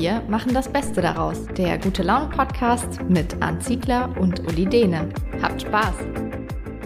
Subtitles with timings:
[0.00, 1.46] Wir machen das Beste daraus.
[1.58, 5.08] Der Gute Laune Podcast mit Arndt Ziegler und Uli Dehne.
[5.42, 5.94] Habt Spaß!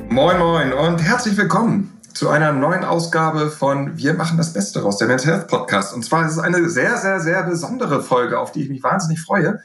[0.09, 4.99] Moin Moin und herzlich willkommen zu einer neuen Ausgabe von Wir machen das Beste daraus,
[4.99, 5.95] der Mental Health Podcast.
[5.95, 9.21] Und zwar ist es eine sehr, sehr, sehr besondere Folge, auf die ich mich wahnsinnig
[9.21, 9.61] freue.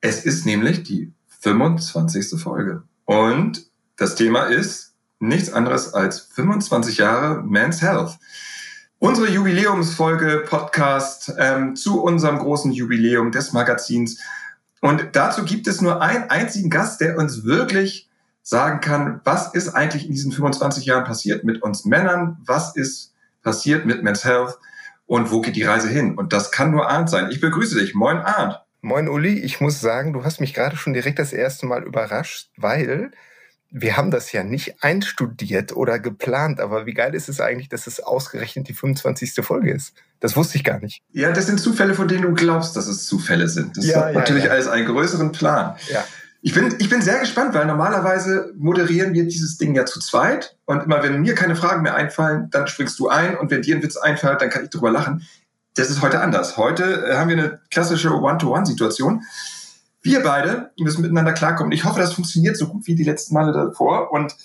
[0.00, 2.40] Es ist nämlich die 25.
[2.40, 2.82] Folge.
[3.04, 3.66] Und
[3.96, 8.18] das Thema ist nichts anderes als 25 Jahre Men's Health.
[8.98, 14.18] Unsere Jubiläumsfolge Podcast ähm, zu unserem großen Jubiläum des Magazins.
[14.80, 18.08] Und dazu gibt es nur einen einzigen Gast, der uns wirklich
[18.42, 22.38] sagen kann, was ist eigentlich in diesen 25 Jahren passiert mit uns Männern?
[22.44, 24.58] Was ist passiert mit Men's Health?
[25.06, 26.14] Und wo geht die Reise hin?
[26.16, 27.30] Und das kann nur Arndt sein.
[27.30, 27.94] Ich begrüße dich.
[27.94, 28.60] Moin Arndt.
[28.80, 29.38] Moin Uli.
[29.40, 33.12] Ich muss sagen, du hast mich gerade schon direkt das erste Mal überrascht, weil
[33.76, 37.88] wir haben das ja nicht einstudiert oder geplant, aber wie geil ist es eigentlich, dass
[37.88, 39.34] es ausgerechnet die 25.
[39.44, 39.94] Folge ist?
[40.20, 41.02] Das wusste ich gar nicht.
[41.10, 43.76] Ja, das sind Zufälle, von denen du glaubst, dass es Zufälle sind.
[43.76, 44.52] Das ja, hat ja, natürlich ja.
[44.52, 45.74] alles einen größeren Plan.
[45.88, 46.04] Ja.
[46.40, 50.56] Ich bin, ich bin sehr gespannt, weil normalerweise moderieren wir dieses Ding ja zu zweit.
[50.66, 53.36] Und immer wenn mir keine Fragen mehr einfallen, dann springst du ein.
[53.36, 55.26] Und wenn dir ein Witz einfällt, dann kann ich drüber lachen.
[55.74, 56.56] Das ist heute anders.
[56.56, 59.24] Heute äh, haben wir eine klassische One-to-One-Situation
[60.04, 61.72] wir beide müssen miteinander klarkommen.
[61.72, 64.12] Ich hoffe, das funktioniert so gut wie die letzten Male davor.
[64.12, 64.36] Und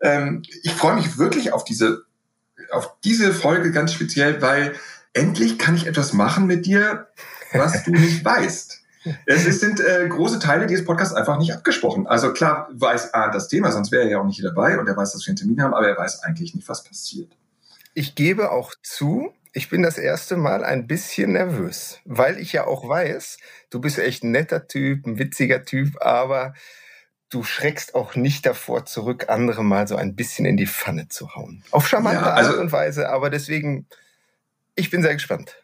[0.00, 2.04] ähm, ich freue mich wirklich auf diese,
[2.72, 4.74] auf diese Folge ganz speziell, weil
[5.12, 7.08] endlich kann ich etwas machen mit dir,
[7.52, 8.80] was du nicht weißt.
[9.26, 12.06] Es sind äh, große Teile dieses Podcasts einfach nicht abgesprochen.
[12.06, 14.86] Also klar weiß A das Thema, sonst wäre er ja auch nicht hier dabei und
[14.86, 17.32] er weiß, dass wir einen Termin haben, aber er weiß eigentlich nicht, was passiert.
[17.94, 22.66] Ich gebe auch zu, ich bin das erste Mal ein bisschen nervös, weil ich ja
[22.66, 23.38] auch weiß,
[23.70, 26.54] du bist echt ein netter Typ, ein witziger Typ, aber
[27.28, 31.34] du schreckst auch nicht davor zurück, andere mal so ein bisschen in die Pfanne zu
[31.34, 31.62] hauen.
[31.70, 33.86] Auf charmante ja, also, Art und Weise, aber deswegen,
[34.74, 35.56] ich bin sehr gespannt.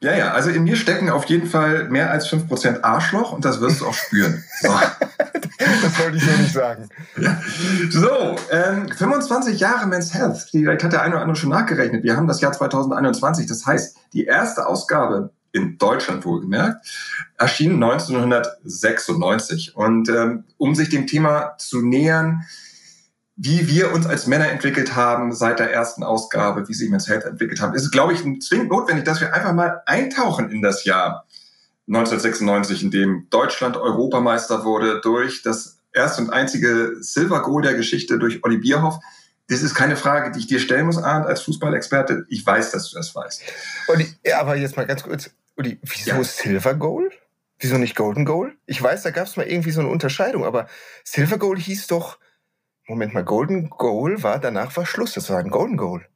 [0.00, 3.60] Ja, ja, also in mir stecken auf jeden Fall mehr als 5% Arschloch und das
[3.60, 4.44] wirst du auch spüren.
[4.60, 4.68] So.
[5.82, 6.88] das wollte ich so nicht sagen.
[7.16, 7.40] Ja.
[7.90, 10.48] So, ähm, 25 Jahre Men's Health.
[10.50, 12.02] Vielleicht hat der eine oder andere schon nachgerechnet.
[12.02, 13.46] Wir haben das Jahr 2021.
[13.46, 16.86] Das heißt, die erste Ausgabe in Deutschland wohlgemerkt,
[17.38, 19.74] erschien 1996.
[19.76, 22.44] Und ähm, um sich dem Thema zu nähern,
[23.36, 27.24] wie wir uns als Männer entwickelt haben seit der ersten Ausgabe, wie sich Men's Health
[27.24, 30.84] entwickelt haben, ist es, glaube ich, zwingend notwendig, dass wir einfach mal eintauchen in das
[30.84, 31.25] Jahr
[31.88, 38.18] 1996, in dem Deutschland Europameister wurde durch das erste und einzige Silver Goal der Geschichte
[38.18, 38.98] durch Olli Bierhoff.
[39.48, 42.26] Das ist keine Frage, die ich dir stellen muss, Arndt, als Fußballexperte.
[42.28, 43.42] Ich weiß, dass du das weißt.
[43.88, 46.24] Olli, aber jetzt mal ganz kurz, Olli, wieso ja.
[46.24, 47.10] Silver Goal?
[47.58, 48.52] Wieso nicht Golden Goal?
[48.66, 50.68] Ich weiß, da gab es mal irgendwie so eine Unterscheidung, aber
[51.04, 52.18] Silver Goal hieß doch,
[52.86, 55.14] Moment mal, Golden Goal war, danach war Schluss.
[55.14, 56.06] Das war ein Golden Goal.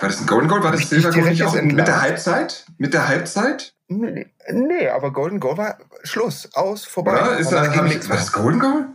[0.00, 0.62] War das ein Golden Goal?
[0.62, 2.66] War das Silver Goal nicht auch mit der Halbzeit?
[2.76, 3.75] Mit der Halbzeit?
[3.88, 7.14] Nee, nee, aber Golden Goal war Schluss, aus, vorbei.
[7.14, 8.86] Ja, ist das, ich, war das Golden Goal?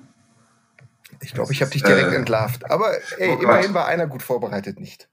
[1.22, 2.69] Ich glaube, ich habe dich direkt äh, entlarvt.
[2.69, 5.07] Aber ey, oh immerhin war einer gut vorbereitet, nicht?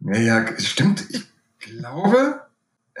[0.00, 1.04] Naja, stimmt.
[1.10, 1.26] Ich
[1.58, 2.40] glaube,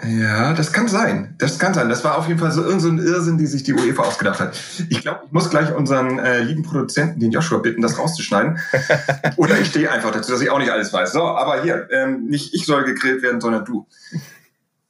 [0.06, 1.34] ja, das kann sein.
[1.38, 1.88] Das kann sein.
[1.88, 4.56] Das war auf jeden Fall so irgendein so Irrsinn, die sich die UEFA ausgedacht hat.
[4.90, 8.58] Ich glaube, ich muss gleich unseren äh, lieben Produzenten, den Joshua, bitten, das rauszuschneiden.
[9.36, 11.12] Oder ich stehe einfach dazu, dass ich auch nicht alles weiß.
[11.12, 13.86] So, aber hier, ähm, nicht ich soll gegrillt werden, sondern du.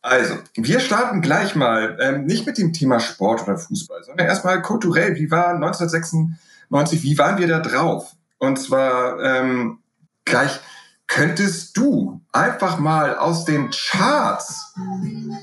[0.01, 4.63] Also, wir starten gleich mal, ähm, nicht mit dem Thema Sport oder Fußball, sondern erstmal
[4.63, 5.17] kulturell.
[5.17, 8.13] Wie war 1996, wie waren wir da drauf?
[8.39, 9.79] Und zwar ähm,
[10.25, 10.61] gleich
[11.09, 14.75] könntest du einfach mal aus den Charts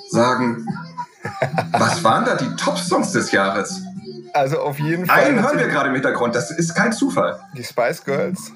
[0.10, 0.66] sagen,
[1.72, 3.82] was waren da die Top-Songs des Jahres?
[4.34, 5.24] Also auf jeden Fall.
[5.26, 7.40] Einen hören wir gerade im Hintergrund, das ist kein Zufall.
[7.58, 8.52] Die Spice Girls.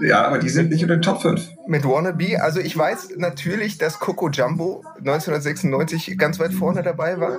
[0.00, 1.48] Ja, aber die sind nicht in den Top 5.
[1.66, 7.36] Mit Wannabe, also ich weiß natürlich, dass Coco Jumbo 1996 ganz weit vorne dabei war.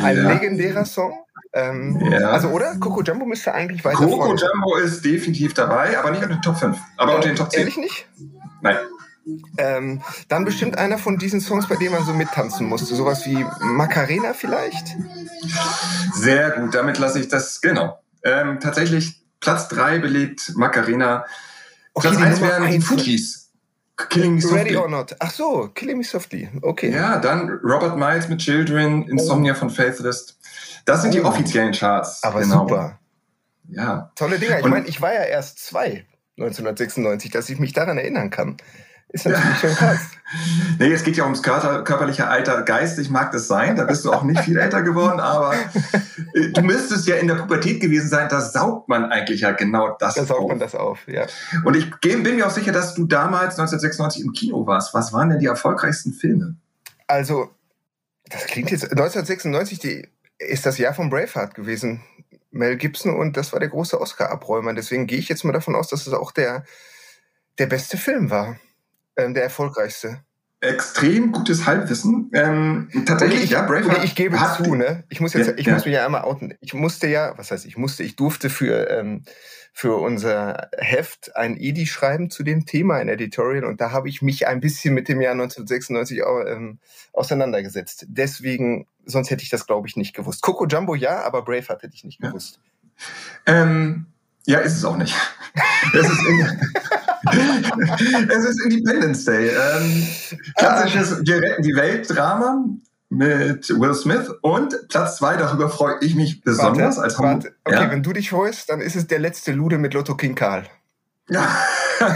[0.00, 0.32] Ein ja.
[0.32, 1.12] legendärer Song.
[1.52, 2.30] Ähm, ja.
[2.30, 2.76] Also, oder?
[2.78, 4.40] Coco Jumbo müsste eigentlich weiter Coco vorne.
[4.40, 6.78] Jumbo ist definitiv dabei, aber nicht unter den Top 5.
[6.96, 7.60] Aber äh, unter den Top 10.
[7.60, 8.06] Ehrlich nicht?
[8.62, 8.76] Nein.
[9.56, 12.94] Ähm, dann bestimmt einer von diesen Songs, bei denen man so mittanzen musste.
[12.94, 14.96] Sowas wie Macarena vielleicht?
[16.14, 18.00] Sehr gut, damit lasse ich das, genau.
[18.24, 21.24] Ähm, tatsächlich Platz 3 belegt Macarena.
[21.94, 23.50] Okay, Platz 1 wären die Fujis.
[24.08, 24.58] Killing Me Softly.
[24.58, 25.14] Ready or Not.
[25.18, 26.48] Ach so, Killing Me Softly.
[26.62, 26.90] Okay.
[26.90, 29.56] Ja, dann Robert Miles mit Children, Insomnia oh.
[29.56, 30.38] von Faithless.
[30.84, 31.14] Das sind oh.
[31.14, 32.22] die offiziellen Charts.
[32.22, 32.60] Aber genau.
[32.60, 32.98] super.
[33.68, 34.10] Ja.
[34.16, 34.60] Tolle Dinger.
[34.60, 36.04] Ich meine, ich war ja erst zwei
[36.38, 38.56] 1996, dass ich mich daran erinnern kann.
[39.12, 40.00] Ist natürlich schon krass.
[40.78, 42.62] Nee, es geht ja ums körperliche Alter.
[42.62, 45.54] Geistig mag das sein, da bist du auch nicht viel älter geworden, aber
[46.32, 49.94] äh, du müsstest ja in der Pubertät gewesen sein, da saugt man eigentlich ja genau
[49.98, 50.48] das Da saugt auf.
[50.48, 51.26] man das auf, ja.
[51.64, 54.94] Und ich bin mir auch sicher, dass du damals 1996 im Kino warst.
[54.94, 56.56] Was waren denn die erfolgreichsten Filme?
[57.06, 57.50] Also,
[58.30, 60.08] das klingt jetzt, 1996 die,
[60.38, 62.02] ist das Jahr von Braveheart gewesen.
[62.50, 64.74] Mel Gibson und das war der große Oscar-Abräumer.
[64.74, 66.64] Deswegen gehe ich jetzt mal davon aus, dass es auch der,
[67.58, 68.56] der beste Film war.
[69.16, 70.24] Ähm, der erfolgreichste.
[70.62, 72.30] Extrem gutes Halbwissen.
[72.32, 74.04] Ähm, tatsächlich, ich, ja, Braveheart.
[74.04, 75.02] Ich gebe zu, ne?
[75.08, 75.74] Ich muss jetzt, ja, ich ja.
[75.74, 76.54] muss mich ja einmal outen.
[76.60, 79.24] Ich musste ja, was heißt ich musste, ich durfte für, ähm,
[79.72, 84.22] für unser Heft ein Edi schreiben zu dem Thema, ein Editorial, und da habe ich
[84.22, 86.78] mich ein bisschen mit dem Jahr 1996 auch, ähm,
[87.12, 88.06] auseinandergesetzt.
[88.08, 90.42] Deswegen, sonst hätte ich das, glaube ich, nicht gewusst.
[90.42, 92.60] Coco Jumbo ja, aber Braveheart hätte ich nicht gewusst.
[93.46, 94.06] Ähm,
[94.46, 95.14] ja, ist es auch nicht.
[95.94, 96.20] es, ist
[98.28, 99.50] es ist Independence Day.
[99.50, 100.06] Ähm,
[100.56, 102.64] klassisches Wir retten die Welt-Drama
[103.12, 107.54] mit Will Smith und Platz zwei, darüber freue ich mich besonders warte, als warte.
[107.64, 107.90] Okay, ja?
[107.90, 110.64] wenn du dich freust, dann ist es der letzte Lude mit Lotto King Karl.
[111.28, 111.46] Ja.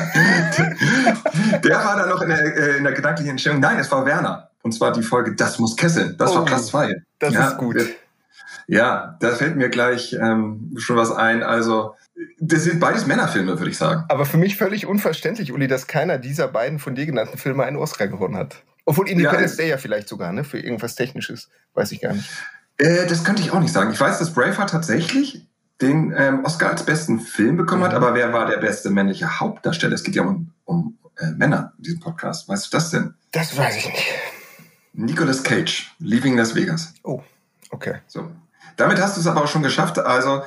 [1.63, 3.61] der war da noch in der, äh, in der gedanklichen Entstellung.
[3.61, 4.51] Nein, es war Werner.
[4.63, 6.17] Und zwar die Folge Das muss kesseln.
[6.19, 7.03] Das oh, war Platz zwei.
[7.19, 7.77] Das ja, ist gut.
[8.67, 11.43] Ja, da fällt mir gleich ähm, schon was ein.
[11.43, 11.95] Also,
[12.39, 14.05] das sind beides Männerfilme, würde ich sagen.
[14.09, 17.77] Aber für mich völlig unverständlich, Uli, dass keiner dieser beiden von dir genannten Filme einen
[17.77, 18.63] Oscar gewonnen hat.
[18.85, 20.45] Obwohl Independence ja, Day ja vielleicht sogar, ne?
[20.45, 21.51] Für irgendwas Technisches.
[21.75, 22.31] Weiß ich gar nicht.
[22.79, 23.91] Äh, das könnte ich auch nicht sagen.
[23.93, 25.47] Ich weiß, dass Braveheart tatsächlich
[25.81, 27.87] den ähm, Oscar als besten Film bekommen mhm.
[27.87, 29.95] hat, aber wer war der beste männliche Hauptdarsteller?
[29.95, 32.49] Es geht ja um, um äh, Männer in diesem Podcast.
[32.49, 33.15] Weißt du das denn?
[33.33, 34.07] Das weiß ich nicht.
[34.93, 36.95] Nicolas Cage, Leaving Las Vegas.
[37.03, 37.23] Oh,
[37.71, 37.97] okay.
[38.07, 38.31] So.
[38.77, 39.99] Damit hast du es aber auch schon geschafft.
[39.99, 40.43] Also,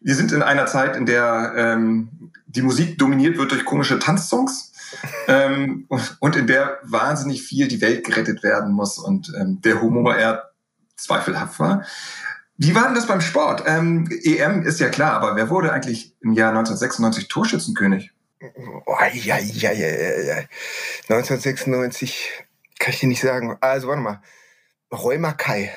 [0.00, 4.72] wir sind in einer Zeit, in der ähm, die Musik dominiert wird durch komische Tanzsongs
[5.26, 5.86] ähm,
[6.20, 10.50] und in der wahnsinnig viel die Welt gerettet werden muss und ähm, der Humor eher
[10.96, 11.84] zweifelhaft war.
[12.56, 13.62] Wie war denn das beim Sport?
[13.66, 18.10] Ähm, EM ist ja klar, aber wer wurde eigentlich im Jahr 1996 Torschützenkönig?
[18.86, 20.34] Oh, ja, ja, ja, ja.
[21.08, 22.44] 1996
[22.78, 23.56] kann ich dir nicht sagen.
[23.60, 24.22] Also warte mal.
[24.92, 25.70] Roy Mackay.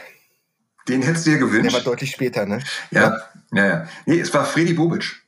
[0.91, 1.71] Den hättest du dir gewünscht.
[1.71, 2.59] Der war deutlich später, ne?
[2.91, 3.17] Ja,
[3.53, 3.87] ja, ja.
[4.05, 5.21] Nee, es war Freddy Bobic.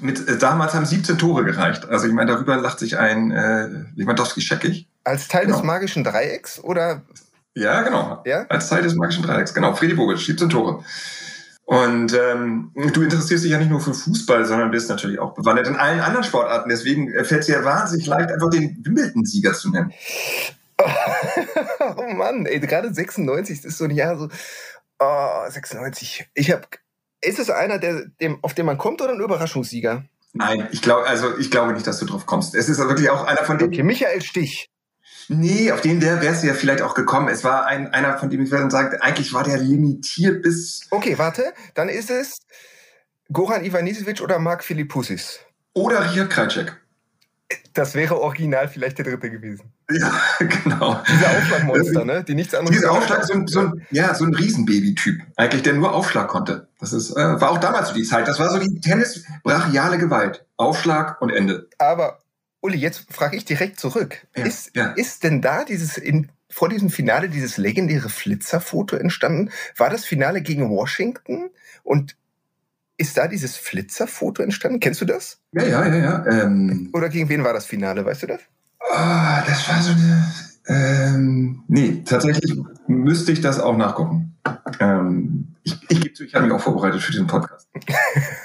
[0.00, 1.88] Mit, äh, damals haben 17 Tore gereicht.
[1.88, 4.88] Also ich meine, darüber lacht sich ein äh, Lewandowski scheckig.
[5.04, 5.56] Als Teil genau.
[5.56, 7.02] des magischen Dreiecks oder?
[7.54, 8.22] Ja, genau.
[8.26, 8.46] Ja?
[8.48, 9.54] Als Teil des magischen Dreiecks.
[9.54, 10.84] Genau, Freddy Bobic, 17 Tore.
[11.64, 15.68] Und ähm, du interessierst dich ja nicht nur für Fußball, sondern bist natürlich auch bewandert
[15.68, 16.68] in allen anderen Sportarten.
[16.68, 19.92] Deswegen äh, fällt es dir wahnsinnig leicht, einfach den Wimbledon-Sieger zu nennen.
[21.96, 24.28] oh Mann, ey, gerade 96, das ist so ein Jahr so,
[24.98, 26.28] oh, 96.
[26.34, 26.66] Ich habe,
[27.20, 30.04] ist es einer, der, dem, auf den man kommt oder ein Überraschungssieger?
[30.32, 32.54] Nein, ich glaube, also ich glaube nicht, dass du drauf kommst.
[32.54, 33.72] Es ist wirklich auch einer von denen.
[33.72, 34.70] Okay, Michael Stich.
[35.28, 37.28] Nee, auf den wärst du ja vielleicht auch gekommen.
[37.28, 40.86] Es war ein, einer, von dem ich dann sagt, eigentlich war der limitiert bis.
[40.90, 42.40] Okay, warte, dann ist es
[43.32, 45.40] Goran Ivanisevic oder Mark Philippoussis.
[45.72, 46.76] Oder Richard Krajcek.
[47.74, 49.72] Das wäre original vielleicht der dritte gewesen.
[49.90, 51.02] Ja, genau.
[51.08, 52.24] Diese Aufschlagmonster, ne?
[52.24, 52.78] Die nichts anderes.
[52.78, 55.20] Dieser Aufschlag, so ein, so ein, ja, so ein Riesenbaby-Typ.
[55.36, 56.68] Eigentlich, der nur Aufschlag konnte.
[56.78, 58.28] Das ist, äh, war auch damals so die Zeit.
[58.28, 60.44] Das war so die Tennis-brachiale Gewalt.
[60.56, 61.68] Aufschlag und Ende.
[61.78, 62.20] Aber,
[62.60, 64.26] Uli, jetzt frage ich direkt zurück.
[64.36, 64.90] Ja, ist, ja.
[64.92, 69.50] ist denn da dieses, in, vor diesem Finale dieses legendäre Flitzerfoto entstanden?
[69.76, 71.50] War das Finale gegen Washington?
[71.82, 72.16] Und
[72.96, 74.78] ist da dieses Flitzerfoto entstanden?
[74.78, 75.40] Kennst du das?
[75.52, 76.26] Ja, ja, ja, ja.
[76.26, 78.40] Ähm, Oder gegen wen war das Finale, weißt du das?
[78.80, 80.32] Oh, das war so eine.
[80.66, 84.36] Ähm, nee, tatsächlich müsste ich das auch nachgucken.
[84.78, 87.68] Ähm, ich ich gebe zu, ich habe mich auch vorbereitet für diesen Podcast.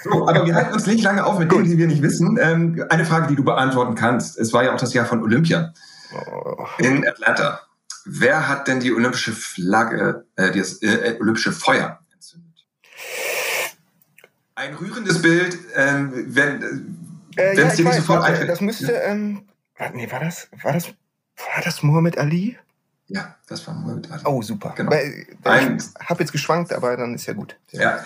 [0.04, 2.38] So, aber wir halten uns nicht lange auf mit Dingen, die wir nicht wissen.
[2.40, 4.38] Ähm, eine Frage, die du beantworten kannst.
[4.38, 5.72] Es war ja auch das Jahr von Olympia
[6.14, 6.64] oh.
[6.78, 7.60] in Atlanta.
[8.04, 11.98] Wer hat denn die olympische Flagge, äh, das äh, olympische Feuer
[14.56, 16.62] ein rührendes Bild, ähm, wenn
[17.36, 18.48] äh, ja, dir nicht sofort einfällt.
[18.48, 19.42] Das müsste, ähm,
[19.94, 22.58] nee, war das, war das, war das Muhammad Ali?
[23.08, 24.22] Ja, das war Muhammad Ali.
[24.24, 24.74] Oh, super.
[24.76, 24.90] Genau.
[24.90, 27.56] Weil, ich habe jetzt geschwankt, aber dann ist ja gut.
[27.70, 27.80] Ja.
[27.80, 28.04] ja.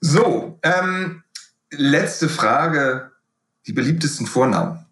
[0.00, 1.22] So, ähm,
[1.70, 3.12] letzte Frage.
[3.66, 4.86] Die beliebtesten Vornamen.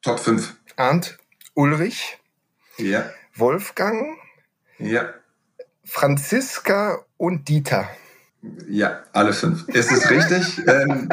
[0.00, 0.56] Top 5.
[0.76, 1.18] Arndt,
[1.52, 2.18] Ulrich.
[2.78, 3.10] Ja.
[3.34, 4.16] Wolfgang.
[4.78, 5.12] Ja.
[5.84, 7.90] Franziska und Dieter.
[8.68, 9.68] Ja, alle fünf.
[9.68, 10.62] Ist es richtig?
[10.66, 11.08] ähm,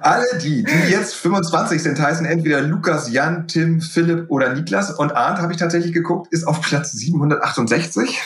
[0.00, 4.90] alle die, die jetzt 25 sind, heißen entweder Lukas, Jan, Tim, Philipp oder Niklas.
[4.90, 8.20] Und Arndt, habe ich tatsächlich geguckt, ist auf Platz 768.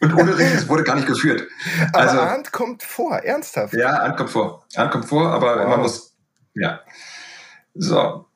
[0.00, 1.44] Und Ulrich wurde gar nicht geführt.
[1.92, 3.74] Aber also, Arndt kommt vor, ernsthaft?
[3.74, 4.64] Ja, Arndt kommt vor.
[4.76, 5.68] Arndt kommt vor, aber wow.
[5.68, 6.14] man muss,
[6.54, 6.80] ja.
[7.74, 8.26] So.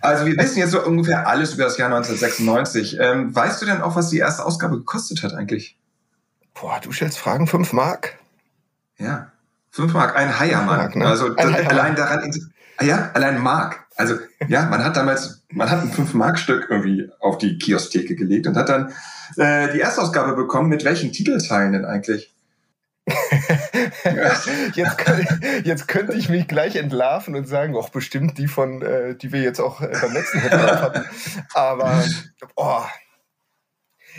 [0.00, 2.98] Also wir wissen jetzt so ungefähr alles über das Jahr 1996.
[2.98, 5.79] Ähm, weißt du denn auch, was die erste Ausgabe gekostet hat eigentlich?
[6.60, 8.18] Boah, du stellst Fragen, fünf Mark?
[8.98, 9.32] Ja,
[9.70, 10.92] fünf Mark, ein Heiermann.
[10.94, 11.06] Ne?
[11.06, 11.66] Also Heiermann.
[11.66, 12.30] allein daran,
[12.82, 13.86] ja, allein Mark.
[13.96, 14.16] Also
[14.48, 18.46] ja, man hat damals, man hat ein fünf Mark Stück irgendwie auf die Kiosktheke gelegt
[18.46, 18.92] und hat dann
[19.36, 20.68] äh, die Erstausgabe bekommen.
[20.68, 22.34] Mit welchen Titelzeilen denn eigentlich?
[24.74, 25.26] jetzt, kann,
[25.64, 29.42] jetzt, könnte ich mich gleich entlarven und sagen, auch bestimmt die von, äh, die wir
[29.42, 31.04] jetzt auch äh, beim letzten Heft hatten.
[31.54, 32.04] Aber
[32.56, 32.82] oh,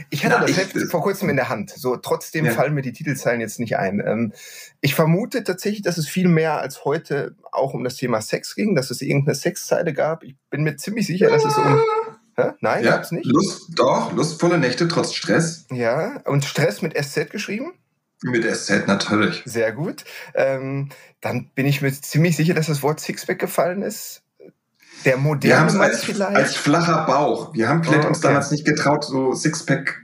[0.10, 1.72] ich hatte Na, das Heft vor kurzem in der Hand.
[1.72, 2.52] So, trotzdem ja.
[2.52, 4.02] fallen mir die Titelzeilen jetzt nicht ein.
[4.06, 4.34] Ähm,
[4.82, 8.76] ich vermute tatsächlich, dass es viel mehr als heute auch um das Thema Sex ging,
[8.76, 10.24] dass es irgendeine Sexzeile gab.
[10.24, 11.80] Ich bin mir ziemlich sicher, dass es um
[12.38, 12.52] Hä?
[12.62, 13.26] Nein, ja, gab's nicht.
[13.26, 15.66] Lust, doch, lustvolle Nächte trotz Stress.
[15.72, 17.74] Ja, und Stress mit SZ geschrieben?
[18.24, 19.42] Mit SZ natürlich.
[19.46, 20.06] Sehr gut.
[20.34, 20.90] Ähm,
[21.22, 24.24] dann bin ich mir ziemlich sicher, dass das Wort Sixpack gefallen ist.
[25.06, 26.36] Der moderne Mann als, vielleicht.
[26.36, 27.54] Als flacher Bauch.
[27.54, 28.10] Wir haben vielleicht oh, okay.
[28.10, 30.02] uns damals nicht getraut, so Sixpack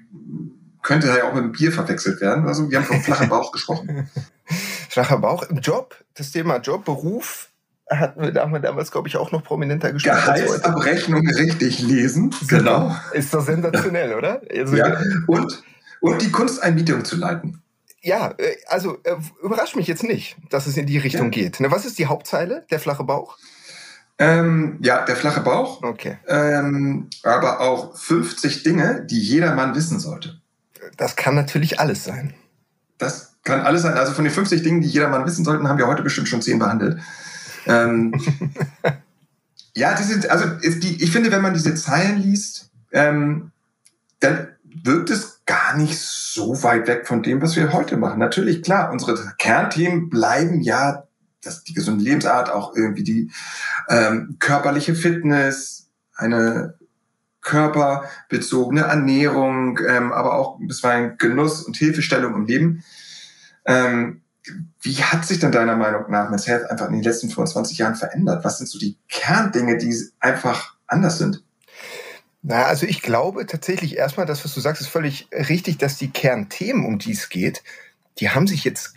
[0.81, 2.47] könnte ja auch mit einem Bier verwechselt werden.
[2.47, 4.09] Also wir haben vom flachen Bauch gesprochen.
[4.89, 7.49] Flacher Bauch im Job, das Thema Job, Beruf,
[7.89, 10.15] hatten wir damals, glaube ich, auch noch prominenter gespielt.
[10.15, 12.33] Gehaltsabrechnung richtig lesen.
[12.47, 12.95] Genau.
[13.11, 14.41] Ist doch sensationell, oder?
[14.49, 14.97] Also, ja.
[15.27, 15.63] Und,
[15.99, 17.61] und die Kunsteinmietung zu leiten
[18.07, 21.43] ja, äh, also äh, überrascht mich jetzt nicht, dass es in die Richtung ja.
[21.43, 21.59] geht.
[21.59, 22.65] Ne, was ist die Hauptzeile?
[22.71, 23.37] Der flache Bauch?
[24.19, 25.83] Ähm, ja, der flache Bauch.
[25.83, 26.17] Okay.
[26.27, 30.39] Ähm, aber auch 50 Dinge, die jeder Mann wissen sollte.
[30.97, 32.33] Das kann natürlich alles sein.
[32.97, 33.93] Das kann alles sein.
[33.93, 36.41] Also von den 50 Dingen, die jeder Mann wissen sollte, haben wir heute bestimmt schon
[36.41, 36.99] 10 behandelt.
[37.67, 38.13] Ähm,
[39.75, 43.51] ja, die sind, also die, ich finde, wenn man diese Zeilen liest, ähm,
[44.19, 48.19] dann wirkt es gar nicht so weit weg von dem, was wir heute machen.
[48.19, 51.06] Natürlich, klar, unsere Kernthemen bleiben ja
[51.43, 53.31] das, die gesunde Lebensart, auch irgendwie die
[53.89, 56.75] ähm, körperliche Fitness, eine
[57.41, 62.83] körperbezogene Ernährung, ähm, aber auch bisweilen Genuss und Hilfestellung im Leben.
[63.65, 64.21] Ähm,
[64.81, 67.95] wie hat sich denn deiner Meinung nach Men's Health einfach in den letzten 25 Jahren
[67.95, 68.43] verändert?
[68.43, 71.43] Was sind so die Kerndinge, die einfach anders sind?
[72.41, 76.09] Na, also ich glaube tatsächlich erstmal, das, was du sagst, ist völlig richtig, dass die
[76.09, 77.63] Kernthemen, um die es geht,
[78.19, 78.93] die haben sich jetzt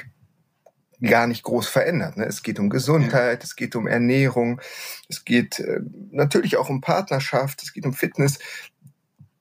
[1.00, 2.16] gar nicht groß verändert.
[2.16, 2.26] Ne?
[2.26, 4.60] Es geht um Gesundheit, es geht um Ernährung,
[5.08, 5.80] es geht äh,
[6.10, 8.38] natürlich auch um Partnerschaft, es geht um Fitness.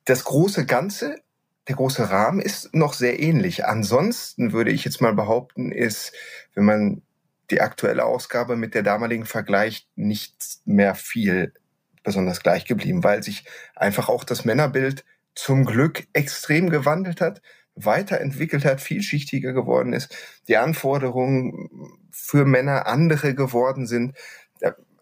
[0.06, 1.18] Das große Ganze,
[1.68, 3.66] der große Rahmen ist noch sehr ähnlich.
[3.66, 6.14] Ansonsten würde ich jetzt mal behaupten, ist,
[6.56, 7.02] wenn man
[7.52, 10.36] die aktuelle Ausgabe mit der damaligen vergleicht, nicht
[10.66, 11.54] mehr viel
[12.04, 15.04] besonders gleich geblieben, weil sich einfach auch das Männerbild
[15.36, 17.42] zum Glück extrem gewandelt hat,
[17.86, 20.16] weiterentwickelt hat, vielschichtiger geworden ist,
[20.48, 21.70] die Anforderungen
[22.12, 24.14] für Männer andere geworden sind.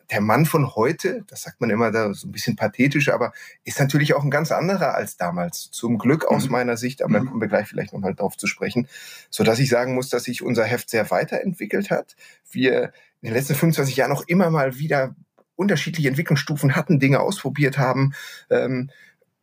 [0.10, 3.34] Der Mann von heute, das sagt man immer da so ein bisschen pathetisch, aber
[3.66, 5.70] ist natürlich auch ein ganz anderer als damals.
[5.72, 6.52] Zum Glück aus mhm.
[6.54, 7.14] meiner Sicht, aber mhm.
[7.26, 8.88] da kommen wir gleich vielleicht nochmal drauf zu sprechen,
[9.30, 12.16] so dass ich sagen muss, dass sich unser Heft sehr weiterentwickelt hat.
[12.50, 15.14] Wir in den letzten 25 Jahren auch immer mal wieder
[15.58, 18.14] unterschiedliche Entwicklungsstufen hatten, Dinge ausprobiert haben,
[18.50, 18.90] ähm,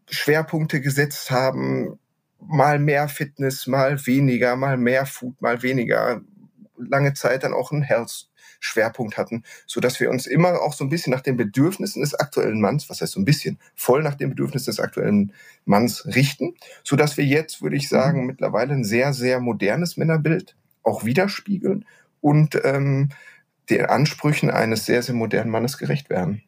[0.08, 1.98] Schwerpunkte gesetzt haben,
[2.46, 6.20] mal mehr Fitness, mal weniger, mal mehr Food, mal weniger,
[6.76, 8.28] lange Zeit dann auch einen Health
[8.64, 12.14] Schwerpunkt hatten, so dass wir uns immer auch so ein bisschen nach den Bedürfnissen des
[12.14, 15.32] aktuellen Manns, was heißt so ein bisschen, voll nach den Bedürfnissen des aktuellen
[15.66, 18.26] Manns richten, so dass wir jetzt, würde ich sagen, mhm.
[18.26, 21.84] mittlerweile ein sehr, sehr modernes Männerbild auch widerspiegeln
[22.20, 23.10] und ähm,
[23.70, 26.42] den Ansprüchen eines sehr, sehr modernen Mannes gerecht werden.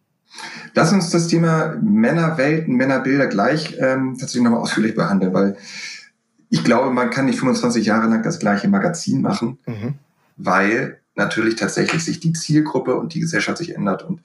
[0.75, 5.57] Lass uns das Thema Männerwelten, Männerbilder gleich ähm, tatsächlich nochmal ausführlich behandeln, weil
[6.51, 9.95] ich glaube, man kann nicht 25 Jahre lang das gleiche Magazin machen, mhm.
[10.37, 14.21] weil natürlich tatsächlich sich die Zielgruppe und die Gesellschaft sich ändert und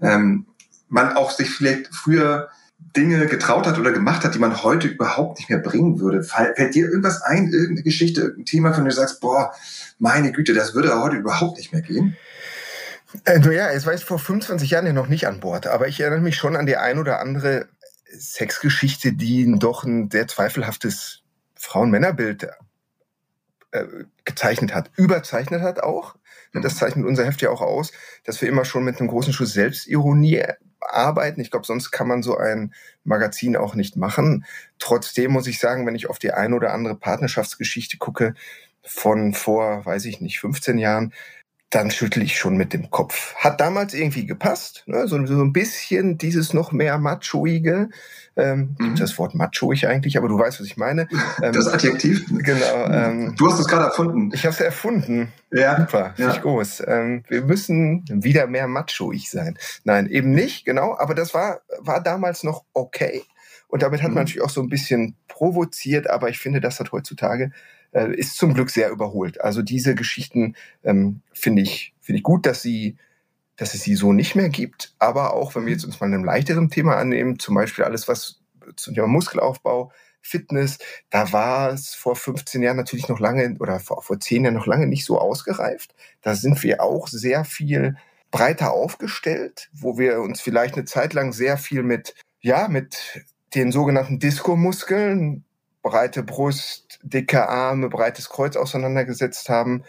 [0.00, 0.46] ähm,
[0.88, 2.48] man auch sich vielleicht früher
[2.96, 6.22] Dinge getraut hat oder gemacht hat, die man heute überhaupt nicht mehr bringen würde.
[6.22, 9.52] Fällt dir irgendwas ein, irgendeine Geschichte, irgendein Thema, von dem du sagst, boah,
[9.98, 12.16] meine Güte, das würde heute überhaupt nicht mehr gehen?
[13.24, 16.00] Äh, naja, es war jetzt vor 25 Jahren ja noch nicht an Bord, aber ich
[16.00, 17.68] erinnere mich schon an die ein oder andere
[18.18, 21.22] Sexgeschichte, die doch ein sehr zweifelhaftes
[21.54, 22.48] Frauen-Männer-Bild
[23.72, 23.84] äh,
[24.24, 26.16] gezeichnet hat, überzeichnet hat auch.
[26.52, 26.62] Mhm.
[26.62, 27.92] Das zeichnet unser Heft ja auch aus,
[28.24, 30.44] dass wir immer schon mit einem großen Schuss Selbstironie
[30.80, 31.40] arbeiten.
[31.40, 32.72] Ich glaube, sonst kann man so ein
[33.04, 34.44] Magazin auch nicht machen.
[34.78, 38.34] Trotzdem muss ich sagen, wenn ich auf die eine oder andere Partnerschaftsgeschichte gucke,
[38.86, 41.12] von vor, weiß ich nicht, 15 Jahren,
[41.70, 43.34] dann schüttel ich schon mit dem Kopf.
[43.34, 45.08] Hat damals irgendwie gepasst, ne?
[45.08, 47.90] so, so ein bisschen dieses noch mehr Machoige.
[48.36, 48.96] Ähm, mhm.
[48.96, 51.08] Das Wort machoig eigentlich, aber du weißt, was ich meine.
[51.42, 52.24] Ähm, das Adjektiv?
[52.28, 52.86] Genau.
[52.86, 54.30] Ähm, du hast es gerade erfunden.
[54.32, 55.32] Ich habe es erfunden.
[55.50, 55.76] Ja.
[55.80, 56.30] Super, ja.
[56.30, 56.82] ich groß.
[56.86, 59.58] Ähm, wir müssen wieder mehr machoig sein.
[59.84, 60.96] Nein, eben nicht, genau.
[60.98, 63.22] Aber das war, war damals noch okay.
[63.68, 64.20] Und damit hat man mhm.
[64.20, 67.50] natürlich auch so ein bisschen provoziert, aber ich finde, das hat heutzutage
[67.92, 69.40] äh, ist zum Glück sehr überholt.
[69.40, 72.96] Also diese Geschichten ähm, finde ich, finde ich gut, dass sie
[73.56, 74.94] dass es sie so nicht mehr gibt.
[74.98, 78.40] Aber auch, wenn wir jetzt uns mal einem leichteren Thema annehmen, zum Beispiel alles, was
[78.76, 80.78] zum Thema Muskelaufbau, Fitness,
[81.10, 84.66] da war es vor 15 Jahren natürlich noch lange oder vor, vor 10 Jahren noch
[84.66, 85.94] lange nicht so ausgereift.
[86.20, 87.96] Da sind wir auch sehr viel
[88.30, 93.24] breiter aufgestellt, wo wir uns vielleicht eine Zeit lang sehr viel mit, ja, mit
[93.54, 95.44] den sogenannten Diskomuskeln,
[95.86, 99.84] breite Brust, dicke Arme, breites Kreuz auseinandergesetzt haben,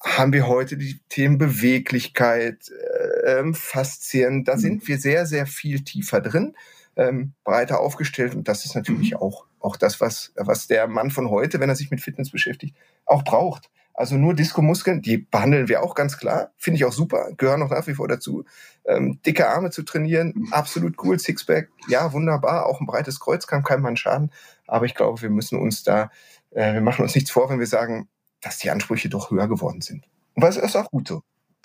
[0.00, 4.44] haben wir heute die Themen Beweglichkeit, äh, ähm, Faszien.
[4.44, 4.60] Da mhm.
[4.60, 6.54] sind wir sehr, sehr viel tiefer drin,
[6.94, 8.36] ähm, breiter aufgestellt.
[8.36, 9.16] Und das ist natürlich mhm.
[9.16, 12.76] auch, auch das, was, was der Mann von heute, wenn er sich mit Fitness beschäftigt,
[13.04, 13.68] auch braucht.
[13.94, 16.52] Also nur Diskomuskeln, die behandeln wir auch ganz klar.
[16.56, 18.44] Finde ich auch super, gehören auch nach wie vor dazu.
[18.86, 20.52] Ähm, dicke Arme zu trainieren, mhm.
[20.52, 21.18] absolut cool.
[21.18, 22.66] Sixpack, ja, wunderbar.
[22.66, 24.30] Auch ein breites Kreuz kann keinem Mann schaden.
[24.72, 26.10] Aber ich glaube, wir müssen uns da,
[26.50, 28.08] äh, wir machen uns nichts vor, wenn wir sagen,
[28.40, 30.04] dass die Ansprüche doch höher geworden sind.
[30.34, 31.22] Und das ist auch gut so.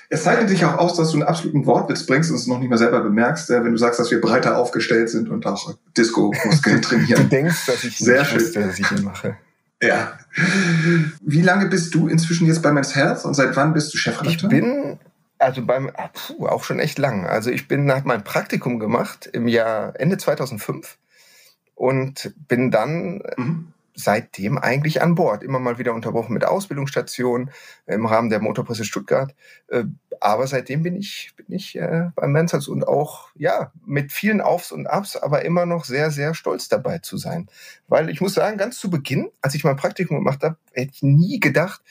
[0.10, 2.70] Es zeichnet sich auch aus, dass du einen absoluten Wortwitz bringst und es noch nicht
[2.70, 6.82] mal selber bemerkst, äh, wenn du sagst, dass wir breiter aufgestellt sind und auch Disco-Muskeln
[6.82, 7.24] trainieren.
[7.24, 8.42] du denkst, dass ich Sehr schön.
[8.42, 9.38] Wusste, dass ich ihn mache.
[9.82, 10.20] Ja.
[11.22, 14.52] Wie lange bist du inzwischen jetzt bei Men's Health und seit wann bist du Chefredakteur?
[14.52, 15.00] Ich bin
[15.40, 17.26] also beim ah, puh, auch schon echt lang.
[17.26, 20.98] Also ich bin nach meinem Praktikum gemacht im Jahr Ende 2005
[21.78, 23.74] und bin dann mhm.
[23.94, 25.44] seitdem eigentlich an Bord.
[25.44, 27.52] Immer mal wieder unterbrochen mit Ausbildungsstationen
[27.86, 29.36] im Rahmen der Motorpresse Stuttgart.
[29.68, 29.84] Äh,
[30.20, 34.72] aber seitdem bin ich, bin ich äh, beim Mansers und auch, ja, mit vielen Aufs
[34.72, 37.48] und Abs, aber immer noch sehr, sehr stolz dabei zu sein.
[37.88, 41.04] Weil ich muss sagen, ganz zu Beginn, als ich mein Praktikum gemacht habe, hätte ich
[41.04, 41.82] nie gedacht,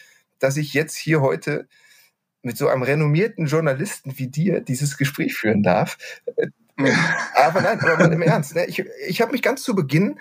[0.41, 1.69] dass ich jetzt hier heute
[2.43, 5.97] mit so einem renommierten Journalisten wie dir dieses Gespräch führen darf.
[7.47, 8.55] Aber nein, aber mal im Ernst.
[8.55, 8.67] Ne?
[8.67, 10.19] Ich, ich habe mich ganz zu Beginn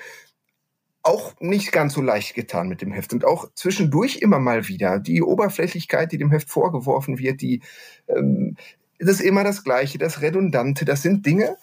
[1.01, 5.00] auch nicht ganz so leicht getan mit dem Heft und auch zwischendurch immer mal wieder
[5.00, 7.62] die Oberflächlichkeit, die dem Heft vorgeworfen wird, die
[8.08, 8.58] ähm,
[9.00, 11.58] das ist immer das Gleiche, das Redundante, das sind Dinge,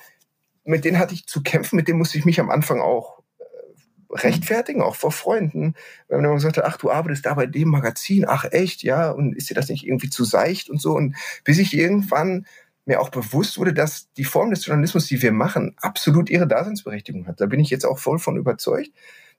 [0.65, 4.15] mit denen hatte ich zu kämpfen, mit denen musste ich mich am Anfang auch äh,
[4.17, 5.75] rechtfertigen, auch vor Freunden.
[6.09, 9.35] Wenn man gesagt hat, ach, du arbeitest da bei dem Magazin, ach echt, ja, und
[9.35, 10.95] ist dir das nicht irgendwie zu seicht und so.
[10.95, 12.47] Und bis ich irgendwann
[12.85, 17.27] mir auch bewusst wurde, dass die Form des Journalismus, die wir machen, absolut ihre Daseinsberechtigung
[17.27, 17.41] hat.
[17.41, 18.91] Da bin ich jetzt auch voll von überzeugt.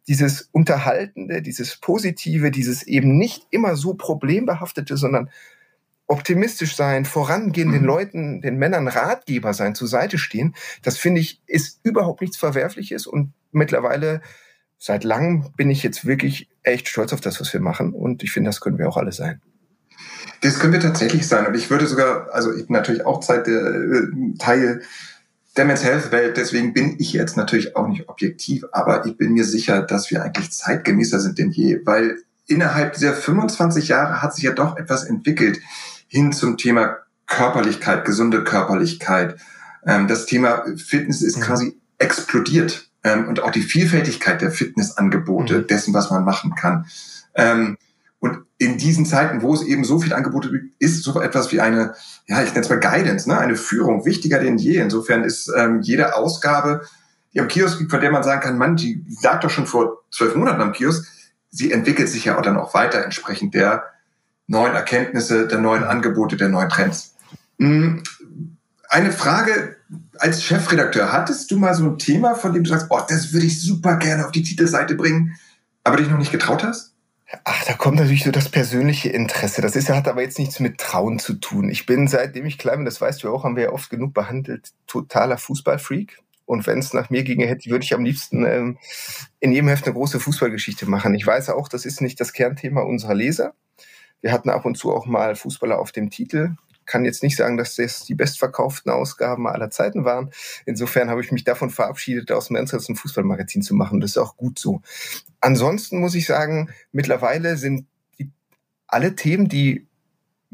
[0.08, 5.30] Dieses Unterhaltende, dieses Positive, dieses eben nicht immer so problembehaftete, sondern
[6.08, 7.74] optimistisch sein, vorangehen, mhm.
[7.74, 12.38] den Leuten, den Männern Ratgeber sein, zur Seite stehen, das finde ich, ist überhaupt nichts
[12.38, 14.22] Verwerfliches und mittlerweile
[14.78, 18.32] seit langem bin ich jetzt wirklich echt stolz auf das, was wir machen und ich
[18.32, 19.42] finde, das können wir auch alle sein.
[20.42, 21.48] Das wir tatsächlich sein.
[21.48, 24.82] Und ich würde sogar, also ich bin natürlich auch Zeit der, äh, Teil
[25.56, 29.34] der Men's Health Welt, deswegen bin ich jetzt natürlich auch nicht objektiv, aber ich bin
[29.34, 34.34] mir sicher, dass wir eigentlich zeitgemäßer sind denn je, weil innerhalb dieser 25 Jahre hat
[34.34, 35.60] sich ja doch etwas entwickelt
[36.08, 39.38] hin zum Thema Körperlichkeit, gesunde Körperlichkeit.
[39.86, 41.42] Ähm, das Thema Fitness ist mhm.
[41.42, 45.68] quasi explodiert ähm, und auch die Vielfältigkeit der Fitnessangebote, mhm.
[45.68, 46.86] dessen, was man machen kann.
[47.36, 47.78] Ähm,
[48.24, 51.60] und in diesen Zeiten, wo es eben so viele Angebote gibt, ist so etwas wie
[51.60, 51.94] eine,
[52.26, 53.38] ja, ich nenne es mal Guidance, ne?
[53.38, 54.78] eine Führung wichtiger denn je.
[54.78, 56.84] Insofern ist ähm, jede Ausgabe,
[57.34, 60.04] die am Kiosk liegt, von der man sagen kann, Mann, die lag doch schon vor
[60.10, 61.06] zwölf Monaten am Kiosk,
[61.50, 63.84] sie entwickelt sich ja auch dann auch weiter entsprechend der
[64.48, 67.16] neuen Erkenntnisse, der neuen Angebote, der neuen Trends.
[67.60, 68.04] Hm,
[68.88, 69.76] eine Frage
[70.18, 73.48] als Chefredakteur, hattest du mal so ein Thema, von dem du sagst, oh, das würde
[73.48, 75.36] ich super gerne auf die Titelseite bringen,
[75.84, 76.93] aber dich noch nicht getraut hast?
[77.46, 79.62] Ach, da kommt natürlich so das persönliche Interesse.
[79.62, 81.70] Das ist, hat aber jetzt nichts mit Trauen zu tun.
[81.70, 84.14] Ich bin, seitdem ich klein bin, das weißt du auch, haben wir ja oft genug
[84.14, 86.20] behandelt, totaler Fußballfreak.
[86.46, 88.78] Und wenn es nach mir ginge, hätte, würde ich am liebsten ähm,
[89.40, 91.16] in jedem Heft eine große Fußballgeschichte machen.
[91.16, 93.54] Ich weiß auch, das ist nicht das Kernthema unserer Leser.
[94.22, 97.58] Wir hatten ab und zu auch mal Fußballer auf dem Titel kann jetzt nicht sagen,
[97.58, 100.32] dass das die bestverkauften Ausgaben aller Zeiten waren.
[100.66, 104.00] Insofern habe ich mich davon verabschiedet, aus dem Ernst ein Fußballmagazin zu machen.
[104.00, 104.82] Das ist auch gut so.
[105.42, 107.88] Ansonsten muss ich sagen, mittlerweile sind
[108.20, 108.32] die,
[108.88, 109.88] alle Themen, die